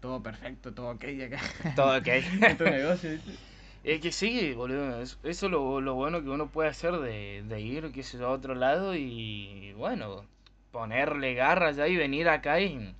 todo 0.00 0.22
perfecto, 0.22 0.72
todo 0.72 0.90
ok 0.90 1.04
acá. 1.24 1.40
Todo 1.74 1.96
ok. 1.96 2.08
en 2.42 2.56
tu 2.58 2.64
negocio, 2.64 3.10
¿viste? 3.12 3.51
Es 3.84 4.00
que 4.00 4.12
sí, 4.12 4.52
boludo. 4.54 5.00
es- 5.02 5.18
Eso 5.22 5.46
es 5.46 5.52
lo, 5.52 5.80
lo 5.80 5.94
bueno 5.94 6.22
que 6.22 6.28
uno 6.30 6.48
puede 6.48 6.68
hacer 6.70 6.94
de, 6.98 7.42
de 7.46 7.60
ir, 7.60 7.84
a 8.22 8.28
otro 8.28 8.54
lado 8.54 8.94
y, 8.96 9.72
bueno, 9.76 10.24
ponerle 10.70 11.34
garras 11.34 11.76
ya 11.76 11.86
y 11.88 11.96
venir 11.96 12.28
acá 12.28 12.60
y 12.60 12.94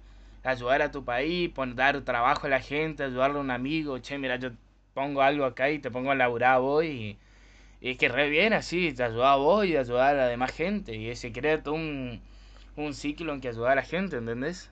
ayudar 0.45 0.83
a 0.83 0.91
tu 0.91 1.05
país, 1.05 1.51
pon- 1.51 1.77
dar 1.77 2.01
trabajo 2.03 2.47
a 2.47 2.51
la 2.51 2.61
gente, 2.61 3.05
ayudarle 3.05 3.39
a 3.39 3.41
un 3.43 3.51
amigo. 3.51 3.99
Che, 3.99 4.19
mira, 4.19 4.37
yo 4.37 4.51
pongo 4.95 5.23
algo 5.23 5.45
acá 5.45 5.71
y 5.71 5.79
te 5.79 5.91
pongo 5.91 6.11
a 6.11 6.15
laburar 6.17 6.55
a 6.55 6.59
vos 6.59 6.85
y, 6.85 7.17
y 7.81 7.91
es 7.93 7.99
que 7.99 8.09
re 8.09 8.29
bien 8.31 8.53
así, 8.55 8.93
te 8.95 9.05
ayuda 9.05 9.33
a 9.35 9.37
vos 9.37 9.67
y 9.67 9.77
ayudar 9.77 10.15
a 10.17 10.19
la 10.19 10.29
demás 10.29 10.53
gente. 10.53 10.95
Y 10.97 11.15
se 11.17 11.33
crea 11.33 11.63
todo 11.63 11.75
un, 11.77 12.21
un 12.77 12.95
ciclo 12.95 13.35
en 13.35 13.41
que 13.43 13.49
ayuda 13.51 13.73
a 13.73 13.77
la 13.77 13.83
gente, 13.85 14.17
¿entendés? 14.19 14.71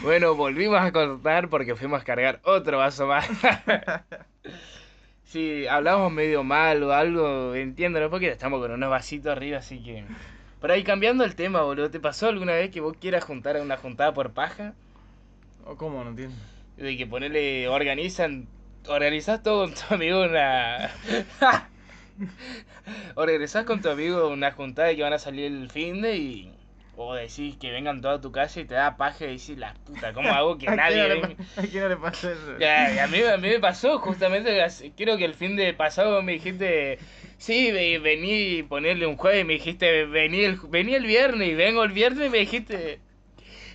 Bueno, 0.00 0.34
volvimos 0.34 0.80
a 0.80 0.92
cortar 0.92 1.48
porque 1.48 1.76
fuimos 1.76 2.00
a 2.00 2.04
cargar 2.04 2.40
otro 2.44 2.78
vaso 2.78 3.06
más. 3.06 3.28
Si 5.30 5.64
hablamos 5.68 6.10
medio 6.10 6.42
mal 6.42 6.82
o 6.82 6.92
algo, 6.92 7.54
entiéndelo 7.54 8.10
porque 8.10 8.32
estamos 8.32 8.60
con 8.60 8.72
unos 8.72 8.90
vasitos 8.90 9.30
arriba, 9.30 9.58
así 9.58 9.80
que... 9.80 10.02
Por 10.60 10.72
ahí 10.72 10.82
cambiando 10.82 11.22
el 11.22 11.36
tema, 11.36 11.62
boludo, 11.62 11.88
¿te 11.88 12.00
pasó 12.00 12.26
alguna 12.26 12.54
vez 12.54 12.72
que 12.72 12.80
vos 12.80 12.96
quieras 13.00 13.22
juntar 13.22 13.56
a 13.56 13.62
una 13.62 13.76
juntada 13.76 14.12
por 14.12 14.32
paja? 14.32 14.74
¿O 15.64 15.76
cómo? 15.76 16.02
No 16.02 16.10
entiendo. 16.10 16.34
De 16.76 16.96
que 16.96 17.06
ponerle, 17.06 17.68
organizan, 17.68 18.48
organizás 18.88 19.40
todo 19.44 19.66
con 19.66 19.74
tu 19.74 19.94
amigo 19.94 20.20
una... 20.20 20.90
organizás 23.14 23.64
con 23.64 23.80
tu 23.82 23.88
amigo 23.88 24.26
una 24.30 24.50
juntada 24.50 24.88
de 24.88 24.96
que 24.96 25.04
van 25.04 25.12
a 25.12 25.20
salir 25.20 25.44
el 25.44 25.70
fin 25.70 26.02
de 26.02 26.16
y... 26.16 26.52
O 27.02 27.14
decís 27.14 27.56
que 27.56 27.70
vengan 27.70 28.00
toda 28.00 28.20
tu 28.20 28.30
casa 28.30 28.60
y 28.60 28.64
te 28.66 28.74
da 28.74 28.96
paja 28.96 29.24
y 29.24 29.28
decís, 29.38 29.56
la 29.58 29.74
puta, 29.86 30.12
¿cómo 30.12 30.32
hago 30.34 30.58
que 30.58 30.68
¿A 30.68 30.76
nadie 30.76 31.08
no 31.08 31.08
venga? 31.08 31.36
¿A 31.56 31.62
quién 31.62 31.82
no 31.84 31.88
le 31.88 31.96
pasa 31.96 32.32
eso? 32.32 32.52
Ya, 32.58 32.92
y 32.92 32.98
a, 32.98 33.08
mí, 33.08 33.22
a 33.22 33.36
mí 33.38 33.48
me 33.48 33.58
pasó 33.60 33.98
justamente, 33.98 34.50
creo 34.96 35.16
que 35.16 35.24
el 35.24 35.34
fin 35.34 35.56
de 35.56 35.72
pasado 35.72 36.20
me 36.22 36.32
dijiste, 36.32 36.98
sí, 37.38 37.70
ve- 37.72 37.98
vení 37.98 38.58
y 38.58 38.62
ponerle 38.62 39.06
un 39.06 39.16
jueves, 39.16 39.46
me 39.46 39.54
dijiste, 39.54 40.04
vení 40.04 40.40
el, 40.44 40.56
vení 40.68 40.94
el 40.94 41.06
viernes 41.06 41.48
y 41.48 41.54
vengo 41.54 41.82
el 41.84 41.92
viernes 41.92 42.26
y 42.26 42.30
me 42.30 42.38
dijiste, 42.38 43.00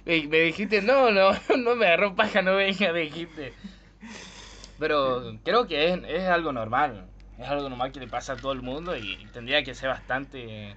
me, 0.05 0.27
me 0.27 0.39
dijiste, 0.41 0.81
no, 0.81 1.11
no, 1.11 1.31
no 1.57 1.75
me 1.75 1.87
agarró 1.87 2.15
paja, 2.15 2.41
no 2.43 2.55
venga, 2.55 2.93
me 2.93 3.01
dijiste. 3.01 3.55
Pero 4.77 5.21
creo 5.43 5.67
que 5.67 5.93
es, 5.93 5.99
es 6.07 6.23
algo 6.27 6.51
normal, 6.51 7.09
es 7.37 7.47
algo 7.47 7.69
normal 7.69 7.91
que 7.91 7.99
le 7.99 8.07
pasa 8.07 8.33
a 8.33 8.39
todo 8.39 8.51
el 8.51 8.61
mundo 8.61 8.97
y 8.97 9.27
tendría 9.31 9.63
que 9.63 9.73
ser 9.75 9.89
bastante 9.89 10.75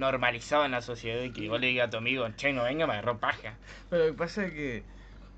normalizado 0.00 0.64
en 0.64 0.72
la 0.72 0.82
sociedad 0.82 1.22
y 1.22 1.30
que 1.30 1.48
vos 1.48 1.60
le 1.60 1.68
digas 1.68 1.86
a 1.88 1.90
tu 1.90 1.98
amigo, 1.98 2.26
che, 2.36 2.52
no 2.52 2.64
venga, 2.64 2.86
me 2.86 2.94
agarró 2.94 3.18
paja. 3.18 3.54
Pero 3.88 4.06
lo 4.06 4.10
que 4.12 4.18
pasa 4.18 4.44
es 4.46 4.52
que, 4.52 4.82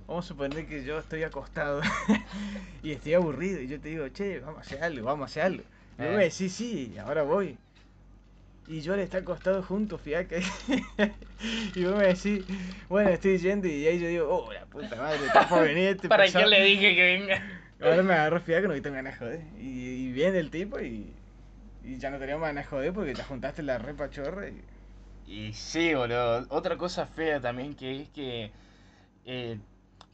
vamos 0.06 0.24
a 0.24 0.28
suponer 0.28 0.66
que 0.66 0.84
yo 0.84 0.98
estoy 0.98 1.22
acostado 1.24 1.82
y 2.82 2.92
estoy 2.92 3.14
aburrido 3.14 3.60
y 3.60 3.68
yo 3.68 3.80
te 3.80 3.88
digo, 3.90 4.08
che, 4.08 4.38
vamos 4.40 4.58
a 4.58 4.60
hacer 4.62 4.82
algo, 4.82 5.04
vamos 5.06 5.24
a 5.24 5.26
hacer 5.26 5.42
algo. 5.42 5.64
Y 5.98 6.02
Eh. 6.02 6.16
me 6.16 6.24
decís, 6.24 6.52
sí, 6.52 6.94
ahora 7.04 7.22
voy. 7.22 7.58
Y 8.68 8.80
yo 8.80 8.94
le 8.96 9.02
está 9.02 9.18
acostado 9.18 9.62
juntos, 9.62 10.00
fiaca. 10.04 10.36
y 11.74 11.84
vos 11.84 11.96
me 11.96 12.06
decís, 12.06 12.44
bueno, 12.88 13.10
estoy 13.10 13.38
yendo 13.38 13.66
y 13.66 13.86
ahí 13.86 13.98
yo 14.00 14.08
digo, 14.08 14.28
oh, 14.30 14.52
la 14.52 14.64
puta 14.66 14.94
madre, 14.96 15.18
por 15.48 15.62
venir 15.64 15.88
este 15.88 16.08
¿Para 16.08 16.24
pesado". 16.24 16.44
qué 16.44 16.50
le 16.50 16.64
dije 16.64 16.94
que 16.94 17.02
venga? 17.02 17.42
Ahora 17.82 18.02
me 18.04 18.14
agarro 18.14 18.40
fiaca, 18.40 18.68
no 18.68 18.80
tengo 18.80 18.94
ganas 18.94 19.14
de 19.14 19.18
joder. 19.18 19.40
Y, 19.58 20.06
y 20.06 20.12
viene 20.12 20.38
el 20.38 20.50
tipo 20.50 20.78
y, 20.80 21.12
y 21.84 21.98
ya 21.98 22.10
no 22.10 22.18
teníamos 22.18 22.46
ganas 22.46 22.64
de 22.64 22.70
joder 22.70 22.92
porque 22.92 23.14
ya 23.14 23.24
juntaste 23.24 23.62
la 23.62 23.78
repa 23.78 24.10
chorra 24.10 24.48
y... 24.48 24.62
Y 25.26 25.52
sí, 25.52 25.94
boludo. 25.94 26.44
Otra 26.50 26.76
cosa 26.76 27.06
fea 27.06 27.40
también 27.40 27.74
que 27.74 28.02
es 28.02 28.08
que 28.10 28.50
eh, 29.24 29.58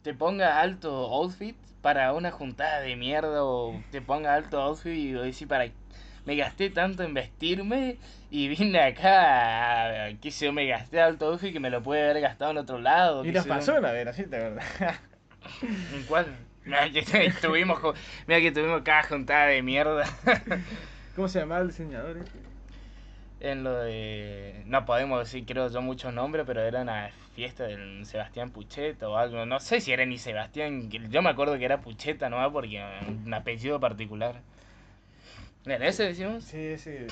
te 0.02 0.14
ponga 0.14 0.61
alto 0.61 0.90
outfit 1.12 1.57
para 1.83 2.12
una 2.12 2.31
juntada 2.31 2.81
de 2.81 2.94
mierda 2.94 3.42
o 3.44 3.81
te 3.90 4.00
ponga 4.00 4.35
alto 4.35 4.61
outfit 4.61 4.92
y 4.92 5.12
decir 5.12 5.48
para 5.48 5.66
me 6.24 6.37
gasté 6.37 6.68
tanto 6.68 7.04
en 7.04 7.14
vestirme 7.14 7.96
y 8.31 8.48
vine 8.48 8.81
acá, 8.83 10.14
qué 10.20 10.31
sé 10.31 10.44
yo, 10.44 10.52
me 10.52 10.66
gasté 10.66 11.00
alto 11.00 11.26
outfit 11.28 11.54
que 11.54 11.61
me 11.61 11.70
lo 11.70 11.83
puede 11.83 12.02
haber 12.02 12.20
gastado 12.20 12.50
en 12.50 12.59
otro 12.59 12.78
lado. 12.78 13.24
Y 13.24 13.33
nos 13.33 13.46
pasó 13.46 13.76
una 13.78 13.92
vez, 13.92 14.07
así 14.07 14.24
te 14.24 14.37
verdad. 14.37 14.62
¿En 15.62 16.02
cuál? 16.07 16.26
Mira 16.66 16.90
que 16.90 17.02
tuvimos, 17.40 17.81
mira 18.26 18.40
que 18.40 18.52
tuvimos 18.52 18.83
cada 18.83 19.04
juntada 19.04 19.46
de 19.46 19.62
mierda. 19.62 20.04
¿Cómo 21.18 21.26
se 21.26 21.40
llamaba 21.40 21.62
el 21.62 21.66
diseñador 21.66 22.16
este? 22.18 22.38
En 23.40 23.64
lo 23.64 23.76
de. 23.76 24.62
No 24.66 24.85
podemos 24.85 25.18
decir, 25.18 25.44
creo 25.44 25.68
yo, 25.68 25.83
muchos 25.83 26.14
nombres, 26.14 26.46
pero 26.46 26.61
era 26.62 26.83
una 26.83 27.11
fiesta 27.35 27.64
del 27.64 28.07
Sebastián 28.07 28.50
Pucheta 28.50 29.09
o 29.09 29.16
algo. 29.16 29.44
No 29.44 29.59
sé 29.59 29.81
si 29.81 29.90
era 29.90 30.07
ni 30.07 30.16
Sebastián. 30.16 30.88
Yo 30.88 31.20
me 31.20 31.31
acuerdo 31.31 31.59
que 31.59 31.64
era 31.64 31.81
Pucheta, 31.81 32.31
¿no? 32.31 32.52
Porque 32.52 32.81
un 33.09 33.35
apellido 33.35 33.81
particular. 33.81 34.42
¿En 35.64 35.83
ese 35.83 36.04
decimos? 36.04 36.44
Sí, 36.44 36.78
sí. 36.78 37.09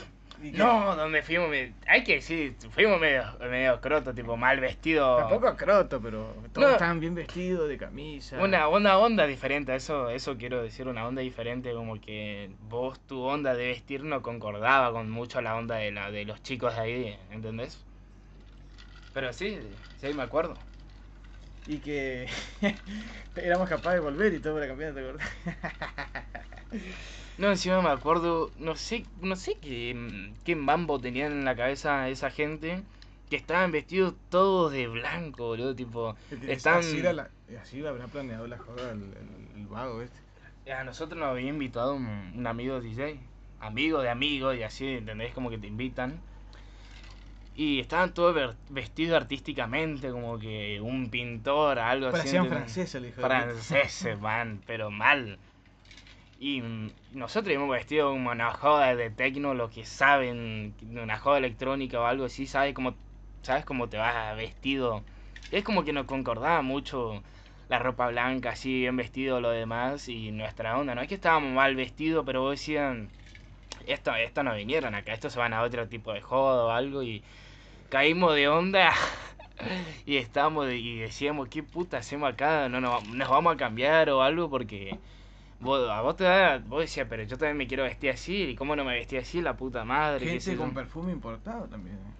No, 0.53 0.95
donde 0.97 1.23
fuimos. 1.23 1.49
Hay 1.87 2.05
que 2.05 2.17
decir, 2.17 2.57
fuimos 2.71 3.01
medio, 3.01 3.25
medio 3.41 3.81
croto, 3.81 4.15
tipo 4.15 4.37
mal 4.37 4.61
vestido. 4.61 5.17
Tampoco 5.17 5.57
croto, 5.57 6.01
pero 6.01 6.35
todos 6.53 6.67
No. 6.69 6.73
estaban 6.73 7.01
bien 7.01 7.15
vestidos, 7.15 7.69
de 7.69 7.79
camisa. 7.79 8.41
Una, 8.41 8.69
una 8.69 8.99
onda 8.99 9.27
diferente, 9.27 9.75
eso, 9.75 10.11
eso 10.11 10.37
quiero 10.37 10.63
decir, 10.63 10.89
una 10.89 11.07
onda 11.07 11.23
diferente, 11.23 11.73
como 11.73 12.01
que 12.01 12.51
vos 12.69 12.99
tu 13.07 13.23
onda 13.23 13.55
de 13.55 13.67
vestir 13.69 14.05
no 14.05 14.23
concordaba 14.23 14.93
con 14.93 15.11
mucho 15.11 15.41
la 15.41 15.57
onda 15.57 15.77
de, 15.77 15.91
la, 15.93 16.11
de 16.11 16.25
los 16.25 16.43
chicos 16.43 16.75
de 16.75 16.81
ahí, 16.81 17.19
¿entendés? 17.31 17.79
Pero 19.13 19.33
sí, 19.33 19.59
sí, 20.01 20.13
me 20.13 20.23
acuerdo. 20.23 20.55
Y 21.67 21.79
que 21.79 22.29
éramos 23.37 23.69
capaces 23.69 23.95
de 23.95 24.01
volver 24.01 24.35
y 24.35 24.39
todo 24.39 24.55
para 24.55 24.69
cambiar, 24.69 24.93
¿te 24.95 25.01
acordás? 25.01 25.29
No, 27.39 27.51
encima 27.51 27.83
me 27.83 27.91
acuerdo, 27.91 28.51
no 28.59 28.77
sé, 28.77 29.05
no 29.21 29.37
sé 29.37 29.57
qué, 29.61 30.33
qué 30.45 30.57
mambo 30.57 30.99
tenían 30.99 31.33
en 31.33 31.45
la 31.45 31.55
cabeza 31.55 32.09
esa 32.09 32.31
gente, 32.31 32.83
que 33.29 33.37
estaban 33.37 33.73
vestidos 33.73 34.15
todos 34.31 34.73
de 34.73 34.89
blanco, 34.89 35.49
boludo, 35.49 35.75
tipo, 35.75 36.17
están... 36.47 36.79
Así, 36.79 36.99
era 36.99 37.13
la, 37.13 37.29
así 37.61 37.85
habrá 37.85 38.07
planeado 38.07 38.47
la 38.47 38.59
joda 38.59 38.93
el, 38.93 39.03
el, 39.03 39.61
el 39.61 39.67
vago 39.67 40.01
este. 40.01 40.73
A 40.73 40.83
nosotros 40.83 41.19
nos 41.19 41.29
había 41.29 41.49
invitado 41.49 41.95
un, 41.95 42.33
un 42.35 42.47
amigo 42.47 42.81
DJ, 42.81 43.21
amigo 43.61 44.01
de 44.01 44.09
amigo 44.09 44.53
y 44.55 44.63
así, 44.63 44.87
¿entendés? 44.95 45.33
Como 45.35 45.51
que 45.51 45.59
te 45.59 45.67
invitan. 45.67 46.19
Y 47.55 47.81
estaban 47.81 48.13
todos 48.13 48.55
vestidos 48.69 49.17
artísticamente, 49.17 50.11
como 50.11 50.39
que 50.39 50.81
un 50.81 51.09
pintor, 51.09 51.79
algo 51.79 52.09
así. 52.09 52.19
Parecían 52.19 52.49
franceses, 52.49 52.95
el 52.97 53.07
hijo 53.07 53.21
de. 53.21 53.27
Franceses, 53.27 54.21
man, 54.21 54.61
pero 54.67 54.91
mal. 54.91 55.39
Y 56.39 56.61
mm, 56.61 56.91
nosotros 57.15 57.53
íbamos 57.53 57.77
vestidos 57.77 58.13
como 58.13 58.31
una 58.31 58.53
joda 58.53 58.95
de 58.95 59.11
tecno, 59.11 59.55
lo 59.55 59.71
que 59.71 59.85
saben, 59.85 60.75
una 60.83 61.19
joda 61.19 61.39
electrónica 61.39 62.01
o 62.01 62.05
algo 62.05 62.27
así, 62.27 62.47
¿sabes 62.47 62.75
cómo, 62.75 62.95
sabes 63.43 63.65
cómo 63.65 63.89
te 63.89 63.97
vas 63.97 64.37
vestido? 64.37 65.03
Es 65.51 65.65
como 65.65 65.85
que 65.85 65.93
nos 65.93 66.07
concordaba 66.07 66.63
mucho 66.63 67.23
la 67.69 67.79
ropa 67.79 68.09
blanca, 68.09 68.51
así 68.51 68.81
bien 68.81 68.97
vestido, 68.97 69.41
lo 69.41 69.51
demás, 69.51 70.09
y 70.09 70.31
nuestra 70.31 70.79
onda. 70.79 70.95
No 70.95 71.03
es 71.03 71.09
que 71.09 71.15
estábamos 71.17 71.53
mal 71.53 71.75
vestidos, 71.75 72.25
pero 72.27 72.43
vos 72.43 72.53
decían, 72.53 73.09
esto, 73.87 74.15
esto 74.15 74.43
no 74.43 74.55
vinieron 74.55 74.95
acá, 74.95 75.13
estos 75.15 75.33
se 75.33 75.39
van 75.39 75.55
a 75.55 75.63
otro 75.63 75.89
tipo 75.89 76.13
de 76.13 76.21
joda 76.21 76.65
o 76.65 76.71
algo, 76.71 77.03
y 77.03 77.23
caímos 77.91 78.35
de 78.35 78.49
onda. 78.49 78.93
Y 80.05 80.19
estábamos 80.19 80.71
y 80.71 80.99
decíamos, 80.99 81.49
¿qué 81.49 81.63
puta 81.63 81.97
hacemos 81.99 82.31
acá? 82.33 82.69
No, 82.69 82.81
no, 82.81 83.01
nos 83.01 83.29
vamos 83.29 83.55
a 83.55 83.57
cambiar 83.57 84.11
o 84.11 84.23
algo 84.23 84.51
porque 84.51 84.99
vos, 85.61 85.89
a 85.89 86.01
vos 86.01 86.17
te 86.17 86.25
da, 86.25 86.59
vos 86.59 86.81
decías, 86.81 87.07
pero 87.09 87.23
yo 87.23 87.37
también 87.37 87.57
me 87.57 87.67
quiero 87.67 87.85
vestir 87.85 88.11
así, 88.11 88.43
y 88.43 88.55
cómo 88.55 88.77
no 88.77 88.85
me 88.85 88.95
vestí 88.95 89.17
así, 89.17 89.41
la 89.41 89.57
puta 89.57 89.85
madre. 89.85 90.27
Gente 90.27 90.53
yo. 90.53 90.59
con 90.59 90.75
perfume 90.75 91.13
importado 91.13 91.67
también. 91.67 91.97
¿eh? 91.97 92.17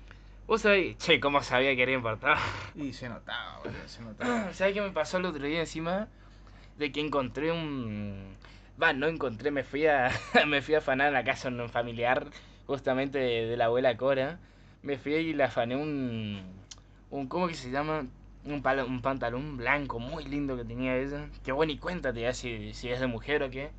Vos 0.47 0.63
sabés, 0.63 0.97
che, 0.99 1.19
cómo 1.19 1.43
sabía 1.43 1.75
que 1.75 1.83
era 1.83 1.93
importado. 1.93 2.37
Y 2.77 2.93
se 2.93 3.09
notaba, 3.09 3.59
boludo, 3.59 3.87
se 3.87 4.03
notaba. 4.05 4.53
¿Sabes 4.55 4.75
qué 4.75 4.81
me 4.81 4.91
pasó 4.91 5.19
el 5.19 5.27
otro 5.27 5.45
día 5.45 5.61
encima? 5.61 6.09
De 6.79 6.93
que 6.93 7.01
encontré 7.01 7.51
un... 7.51 8.37
Va, 8.81 8.93
no 8.93 9.07
encontré, 9.09 9.51
me 9.51 9.65
fui 9.65 9.87
a 9.87 10.11
me 10.47 10.63
fui 10.63 10.75
a 10.75 10.79
afanar 10.79 11.09
en 11.09 11.15
la 11.15 11.25
casa 11.25 11.51
de 11.51 11.61
un 11.61 11.69
familiar, 11.69 12.27
justamente 12.67 13.19
de, 13.19 13.47
de 13.47 13.57
la 13.57 13.67
abuela 13.67 13.97
Cora. 13.97 14.39
Me 14.83 14.99
fui 14.99 15.15
y 15.15 15.33
le 15.33 15.45
afané 15.45 15.75
un... 15.75 16.43
un 17.11 17.27
¿Cómo 17.27 17.49
que 17.49 17.55
se 17.55 17.71
llama? 17.71 18.07
Un, 18.47 18.63
palo- 18.63 18.87
un 18.87 19.03
pantalón 19.03 19.57
blanco 19.59 19.99
muy 19.99 20.25
lindo 20.25 20.57
que 20.57 20.65
tenía 20.65 20.97
ella. 20.97 21.29
Que 21.45 21.53
bueno, 21.53 21.73
y 21.73 21.79
cuéntate 21.79 22.21
ya 22.23 22.33
si, 22.33 22.73
si 22.75 22.89
es 22.91 23.01
de 23.01 23.07
mujer 23.09 23.43
o 23.43 23.51
qué. 23.51 23.71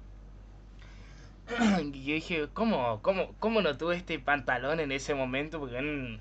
Y 1.93 2.03
yo 2.05 2.13
dije, 2.15 2.47
¿cómo, 2.53 3.01
cómo, 3.01 3.33
¿cómo 3.39 3.61
no 3.61 3.77
tuve 3.77 3.95
este 3.95 4.19
pantalón 4.19 4.79
en 4.79 4.91
ese 4.91 5.13
momento? 5.15 5.59
Porque 5.59 5.77
un, 5.77 6.19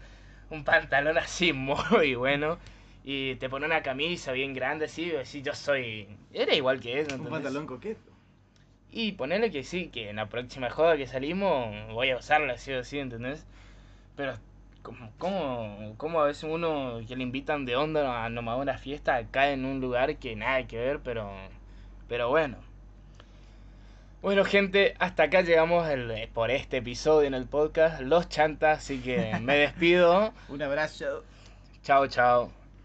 un 0.51 0.65
pantalón 0.65 1.19
así 1.19 1.53
muy 1.55 2.15
bueno. 2.15 2.59
Y 3.05 3.37
te 3.37 3.49
pone 3.49 3.67
una 3.67 3.83
camisa 3.83 4.33
bien 4.33 4.53
grande 4.55 4.87
así, 4.87 5.15
así 5.15 5.43
yo 5.43 5.55
soy... 5.55 6.09
Era 6.33 6.55
igual 6.55 6.81
que 6.81 7.01
eso, 7.01 7.15
Un 7.17 7.29
pantalón 7.31 7.67
coqueto. 7.67 8.11
Y 8.91 9.13
ponerle 9.13 9.51
que 9.53 9.63
sí, 9.65 9.89
que 9.91 10.11
en 10.11 10.17
la 10.17 10.29
próxima 10.29 10.71
joda 10.71 10.97
que 10.97 11.07
salimos 11.07 11.93
voy 11.93 12.11
a 12.11 12.17
usarla 12.19 12.55
así 12.55 12.73
o 12.73 12.81
así, 12.81 12.99
¿entendés? 12.99 13.45
Pero 14.17 14.39
¿Cómo, 14.87 15.11
cómo, 15.19 15.95
cómo 15.97 16.21
a 16.21 16.27
veces 16.27 16.45
uno 16.45 17.01
que 17.09 17.17
le 17.17 17.25
invitan 17.25 17.65
de 17.65 17.75
onda 17.75 18.25
a 18.25 18.29
nomás 18.31 18.57
una 18.61 18.79
fiesta 18.79 19.21
cae 19.33 19.55
en 19.55 19.65
un 19.65 19.81
lugar 19.81 20.15
que 20.19 20.37
nada 20.37 20.65
que 20.69 20.79
ver, 20.79 21.01
pero, 21.01 21.29
pero 22.09 22.29
bueno. 22.29 22.59
Bueno, 24.23 24.45
gente, 24.45 24.95
hasta 25.01 25.25
acá 25.25 25.41
llegamos 25.41 25.89
el- 25.89 26.29
por 26.33 26.53
este 26.53 26.77
episodio 26.77 27.27
en 27.27 27.35
el 27.35 27.47
podcast 27.47 28.01
Los 28.01 28.29
Chantas, 28.29 28.79
así 28.79 29.01
que 29.01 29.39
me 29.41 29.57
despido. 29.59 30.33
Un 30.49 30.63
abrazo. 30.63 31.25
Chao, 31.83 32.07
chao. 32.07 32.56